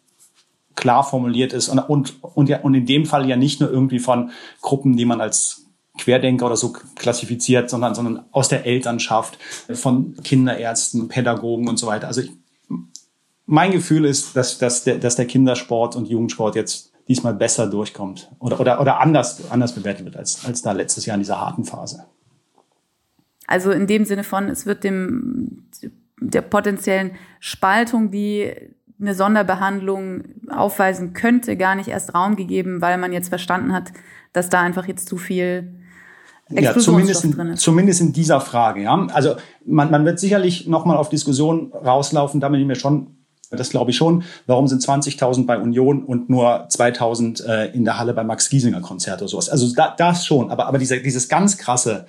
klar 0.74 1.04
formuliert 1.04 1.52
ist 1.52 1.68
und, 1.68 1.78
und, 1.78 2.14
und, 2.22 2.48
ja, 2.48 2.60
und 2.60 2.74
in 2.74 2.86
dem 2.86 3.04
Fall 3.04 3.28
ja 3.28 3.36
nicht 3.36 3.60
nur 3.60 3.70
irgendwie 3.70 3.98
von 3.98 4.30
Gruppen, 4.62 4.96
die 4.96 5.04
man 5.04 5.20
als 5.20 5.66
Querdenker 5.98 6.46
oder 6.46 6.56
so 6.56 6.72
klassifiziert, 6.94 7.68
sondern, 7.68 7.94
sondern 7.94 8.24
aus 8.30 8.48
der 8.48 8.64
Elternschaft, 8.64 9.38
von 9.74 10.16
Kinderärzten, 10.22 11.08
Pädagogen 11.08 11.68
und 11.68 11.78
so 11.78 11.86
weiter. 11.86 12.06
Also 12.06 12.22
ich, 12.22 12.32
mein 13.44 13.72
Gefühl 13.72 14.04
ist, 14.04 14.36
dass, 14.36 14.58
dass, 14.58 14.84
der, 14.84 14.98
dass 14.98 15.16
der 15.16 15.26
Kindersport 15.26 15.96
und 15.96 16.08
Jugendsport 16.08 16.54
jetzt 16.54 16.92
diesmal 17.08 17.34
besser 17.34 17.66
durchkommt 17.66 18.30
oder, 18.38 18.60
oder, 18.60 18.80
oder 18.80 19.00
anders, 19.00 19.50
anders 19.50 19.74
bewertet 19.74 20.04
wird 20.04 20.16
als, 20.16 20.44
als 20.44 20.62
da 20.62 20.72
letztes 20.72 21.06
Jahr 21.06 21.16
in 21.16 21.22
dieser 21.22 21.40
harten 21.40 21.64
Phase. 21.64 22.06
Also 23.50 23.72
in 23.72 23.88
dem 23.88 24.04
Sinne 24.04 24.22
von, 24.22 24.48
es 24.48 24.64
wird 24.64 24.84
dem 24.84 25.64
der 26.20 26.42
potenziellen 26.42 27.12
Spaltung, 27.40 28.12
die 28.12 28.52
eine 29.00 29.14
Sonderbehandlung 29.14 30.22
aufweisen 30.48 31.14
könnte, 31.14 31.56
gar 31.56 31.74
nicht 31.74 31.88
erst 31.88 32.14
Raum 32.14 32.36
gegeben, 32.36 32.80
weil 32.80 32.96
man 32.96 33.12
jetzt 33.12 33.28
verstanden 33.28 33.72
hat, 33.72 33.92
dass 34.32 34.50
da 34.50 34.60
einfach 34.60 34.86
jetzt 34.86 35.08
zu 35.08 35.16
viel 35.16 35.74
ja, 36.50 36.76
zumindest 36.76 37.24
in, 37.24 37.56
zumindest 37.56 38.00
in 38.00 38.12
dieser 38.12 38.40
Frage. 38.40 38.82
Ja, 38.82 39.06
also 39.12 39.34
man, 39.64 39.90
man 39.90 40.04
wird 40.04 40.20
sicherlich 40.20 40.68
noch 40.68 40.84
mal 40.84 40.96
auf 40.96 41.08
Diskussionen 41.08 41.72
rauslaufen. 41.72 42.40
Da 42.40 42.48
bin 42.50 42.60
ich 42.60 42.66
mir 42.66 42.76
schon, 42.76 43.16
das 43.50 43.70
glaube 43.70 43.90
ich 43.90 43.96
schon. 43.96 44.24
Warum 44.46 44.68
sind 44.68 44.82
20.000 44.82 45.46
bei 45.46 45.58
Union 45.58 46.04
und 46.04 46.28
nur 46.28 46.68
2.000 46.68 47.44
äh, 47.44 47.70
in 47.72 47.84
der 47.84 47.98
Halle 47.98 48.14
bei 48.14 48.24
Max 48.24 48.48
Giesinger 48.48 48.80
Konzert 48.80 49.22
oder 49.22 49.28
sowas? 49.28 49.48
Also 49.48 49.72
da, 49.74 49.94
das 49.96 50.26
schon. 50.26 50.50
Aber 50.50 50.66
aber 50.66 50.78
dieser, 50.78 50.98
dieses 50.98 51.28
ganz 51.28 51.56
krasse 51.56 52.06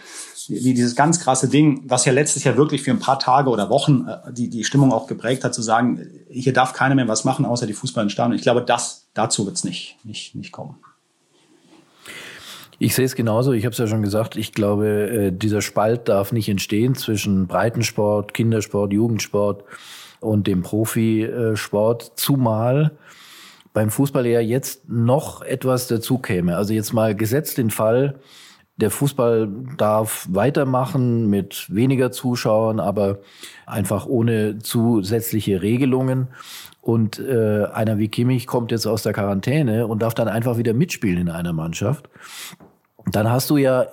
wie 0.49 0.73
dieses 0.73 0.95
ganz 0.95 1.19
krasse 1.19 1.47
Ding, 1.47 1.83
was 1.85 2.05
ja 2.05 2.13
letztes 2.13 2.43
Jahr 2.43 2.57
wirklich 2.57 2.81
für 2.81 2.91
ein 2.91 2.99
paar 2.99 3.19
Tage 3.19 3.49
oder 3.49 3.69
Wochen 3.69 4.07
äh, 4.07 4.33
die, 4.33 4.49
die 4.49 4.63
Stimmung 4.63 4.91
auch 4.91 5.07
geprägt 5.07 5.43
hat, 5.43 5.53
zu 5.53 5.61
sagen, 5.61 6.07
hier 6.29 6.53
darf 6.53 6.73
keiner 6.73 6.95
mehr 6.95 7.07
was 7.07 7.23
machen, 7.23 7.45
außer 7.45 7.67
die 7.67 7.73
Fußball 7.73 8.07
in 8.09 8.33
Ich 8.33 8.41
glaube, 8.41 8.61
das, 8.61 9.07
dazu 9.13 9.45
wird 9.45 9.57
es 9.57 9.63
nicht, 9.63 9.97
nicht, 10.03 10.35
nicht 10.35 10.51
kommen. 10.51 10.77
Ich 12.79 12.95
sehe 12.95 13.05
es 13.05 13.13
genauso. 13.13 13.51
Ich 13.51 13.65
habe 13.65 13.73
es 13.73 13.77
ja 13.77 13.85
schon 13.85 14.01
gesagt. 14.01 14.35
Ich 14.35 14.53
glaube, 14.53 14.87
äh, 14.87 15.31
dieser 15.31 15.61
Spalt 15.61 16.09
darf 16.09 16.31
nicht 16.31 16.49
entstehen 16.49 16.95
zwischen 16.95 17.45
Breitensport, 17.45 18.33
Kindersport, 18.33 18.91
Jugendsport 18.91 19.63
und 20.19 20.47
dem 20.47 20.63
Profisport. 20.63 22.13
Zumal 22.15 22.91
beim 23.73 23.91
Fußball 23.91 24.25
ja 24.25 24.41
jetzt 24.41 24.89
noch 24.89 25.43
etwas 25.43 25.87
dazu 25.87 26.17
käme. 26.17 26.57
Also 26.57 26.73
jetzt 26.73 26.91
mal 26.91 27.15
gesetzt 27.15 27.57
den 27.57 27.69
Fall, 27.69 28.19
der 28.81 28.91
Fußball 28.91 29.47
darf 29.77 30.27
weitermachen 30.29 31.29
mit 31.29 31.67
weniger 31.73 32.11
Zuschauern, 32.11 32.79
aber 32.79 33.19
einfach 33.65 34.05
ohne 34.05 34.59
zusätzliche 34.59 35.61
Regelungen. 35.61 36.27
Und 36.81 37.19
äh, 37.19 37.65
einer 37.65 37.99
wie 37.99 38.07
Kimmich 38.07 38.47
kommt 38.47 38.71
jetzt 38.71 38.87
aus 38.87 39.03
der 39.03 39.13
Quarantäne 39.13 39.85
und 39.85 40.01
darf 40.01 40.15
dann 40.15 40.27
einfach 40.27 40.57
wieder 40.57 40.73
mitspielen 40.73 41.19
in 41.19 41.29
einer 41.29 41.53
Mannschaft. 41.53 42.09
Dann 43.05 43.29
hast 43.29 43.49
du 43.49 43.57
ja 43.57 43.87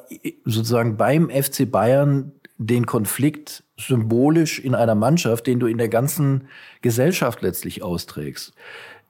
sozusagen 0.44 0.96
beim 0.96 1.30
FC 1.30 1.70
Bayern 1.70 2.32
den 2.56 2.86
Konflikt 2.86 3.62
symbolisch 3.78 4.58
in 4.58 4.74
einer 4.74 4.94
Mannschaft, 4.94 5.46
den 5.46 5.60
du 5.60 5.66
in 5.66 5.78
der 5.78 5.88
ganzen 5.88 6.48
Gesellschaft 6.82 7.42
letztlich 7.42 7.82
austrägst. 7.82 8.54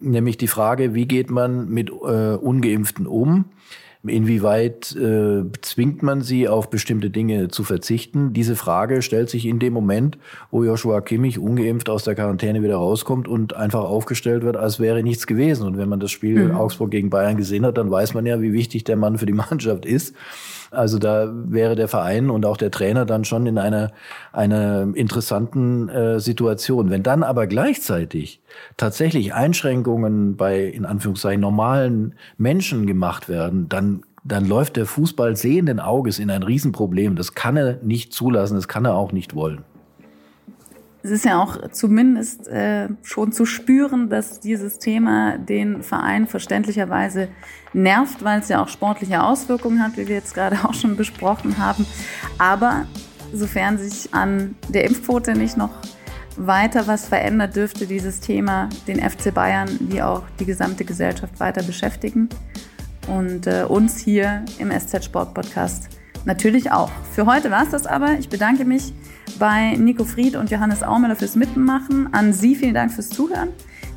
Nämlich 0.01 0.37
die 0.37 0.49
Frage, 0.49 0.95
wie 0.95 1.07
geht 1.07 1.31
man 1.31 1.69
mit 1.69 1.91
äh, 1.91 2.35
ungeimpften 2.35 3.07
um? 3.07 3.47
Inwieweit 4.07 4.95
äh, 4.95 5.43
zwingt 5.61 6.05
man 6.05 6.23
sie, 6.23 6.49
auf 6.49 6.71
bestimmte 6.71 7.11
Dinge 7.11 7.49
zu 7.49 7.65
verzichten? 7.65 8.33
Diese 8.33 8.55
Frage 8.55 9.03
stellt 9.03 9.29
sich 9.29 9.45
in 9.45 9.59
dem 9.59 9.73
Moment, 9.73 10.19
wo 10.53 10.63
Joshua 10.63 11.01
Kimmich 11.01 11.39
ungeimpft 11.39 11.91
aus 11.91 12.05
der 12.05 12.15
Quarantäne 12.15 12.63
wieder 12.63 12.77
rauskommt 12.77 13.27
und 13.27 13.57
einfach 13.57 13.83
aufgestellt 13.83 14.45
wird, 14.45 14.57
als 14.57 14.79
wäre 14.79 15.03
nichts 15.03 15.27
gewesen. 15.27 15.67
Und 15.67 15.79
wenn 15.79 15.89
man 15.89 15.99
das 15.99 16.13
Spiel 16.13 16.49
mhm. 16.49 16.57
Augsburg 16.57 16.93
gegen 16.93 17.11
Bayern 17.11 17.37
gesehen 17.37 17.67
hat, 17.67 17.77
dann 17.77 17.91
weiß 17.91 18.15
man 18.15 18.25
ja, 18.25 18.41
wie 18.41 18.53
wichtig 18.53 18.85
der 18.85 18.97
Mann 18.97 19.19
für 19.19 19.27
die 19.27 19.33
Mannschaft 19.51 19.85
ist. 19.85 20.15
Also 20.71 20.99
da 20.99 21.31
wäre 21.33 21.77
der 21.77 21.89
Verein 21.89 22.31
und 22.31 22.45
auch 22.45 22.57
der 22.57 22.71
Trainer 22.71 23.07
dann 23.07 23.25
schon 23.25 23.47
in 23.47 23.59
einer, 23.59 23.93
einer 24.33 24.89
interessanten 24.95 25.89
äh, 25.89 26.21
Situation. 26.21 26.91
Wenn 26.91 27.03
dann 27.03 27.23
aber 27.23 27.47
gleichzeitig 27.47 28.41
tatsächlich 28.77 29.35
Einschränkungen 29.35 30.37
bei, 30.37 30.65
in 30.65 30.85
Anführungszeichen, 30.85 31.41
normalen 31.41 32.15
Menschen 32.37 32.87
gemacht 32.87 33.29
werden, 33.29 33.69
dann 33.69 34.03
dann 34.25 34.45
läuft 34.45 34.77
der 34.77 34.85
Fußball 34.85 35.37
sehenden 35.37 35.81
Auges 35.81 36.19
in 36.19 36.31
ein 36.31 36.43
Riesenproblem. 36.43 37.17
Das 37.17 37.35
kann 37.35 37.57
er 37.57 37.79
nicht 37.83 38.13
zulassen, 38.13 38.57
das 38.57 38.69
kann 38.69 38.85
er 38.85 38.95
auch 38.95 39.13
nicht 39.13 39.35
wollen 39.35 39.65
es 41.03 41.11
ist 41.11 41.25
ja 41.25 41.41
auch 41.41 41.71
zumindest 41.71 42.49
äh, 42.49 42.89
schon 43.03 43.33
zu 43.33 43.47
spüren, 43.47 44.11
dass 44.11 44.41
dieses 44.41 44.79
Thema 44.79 45.39
den 45.39 45.83
Verein 45.83 46.27
verständlicherweise 46.27 47.29
nervt, 47.73 48.25
weil 48.25 48.41
es 48.41 48.49
ja 48.49 48.63
auch 48.63 48.69
sportliche 48.69 49.23
Auswirkungen 49.23 49.83
hat, 49.83 49.97
wie 49.97 50.09
wir 50.09 50.17
jetzt 50.17 50.35
gerade 50.35 50.57
auch 50.65 50.75
schon 50.75 50.97
besprochen 50.97 51.59
haben. 51.59 51.87
Aber 52.39 52.87
sofern 53.33 53.79
sich 53.79 54.13
an 54.13 54.57
der 54.69 54.85
Impfquote 54.85 55.35
nicht 55.35 55.57
noch 55.57 55.71
weiter 56.37 56.87
was 56.87 57.07
verändert, 57.07 57.57
dürfte 57.57 57.87
dieses 57.87 58.21
Thema 58.21 58.69
den 58.87 58.99
FC 58.99 59.35
Bayern 59.35 59.69
wie 59.81 60.03
auch 60.03 60.23
die 60.39 60.47
gesamte 60.47 60.85
Gesellschaft 60.85 61.39
weiter 61.41 61.63
beschäftigen 61.63 62.29
und 63.09 63.47
äh, 63.47 63.65
uns 63.69 63.99
hier 63.99 64.45
im 64.59 64.71
SZ 64.71 65.05
Sport 65.05 65.35
Podcast 65.35 65.98
natürlich 66.29 66.71
auch. 66.71 66.91
Für 67.12 67.27
heute 67.27 67.51
war 67.51 67.64
es 67.64 67.71
das 67.71 67.87
aber. 67.87 68.19
Ich 68.21 68.29
bedanke 68.29 68.64
mich 68.64 68.93
bei 69.41 69.75
Nico 69.75 70.05
Fried 70.05 70.37
und 70.37 70.51
Johannes 70.53 70.85
Aumüller 70.85 71.17
fürs 71.17 71.35
Mitmachen. 71.35 72.14
An 72.14 72.33
Sie 72.33 72.55
vielen 72.55 72.75
Dank 72.75 72.93
fürs 72.93 73.09
Zuhören. 73.09 73.49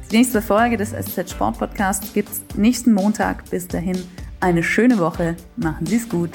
Die 0.09 0.17
nächste 0.17 0.41
Folge 0.41 0.77
des 0.77 0.89
SZ 0.89 1.29
Sport 1.29 1.59
Podcasts 1.59 2.13
gibt 2.13 2.29
es 2.29 2.41
nächsten 2.55 2.93
Montag. 2.93 3.47
Bis 3.51 3.67
dahin 3.67 4.01
eine 4.39 4.63
schöne 4.63 4.97
Woche. 4.97 5.35
Machen 5.57 5.85
Sie 5.85 5.97
es 5.97 6.09
gut. 6.09 6.31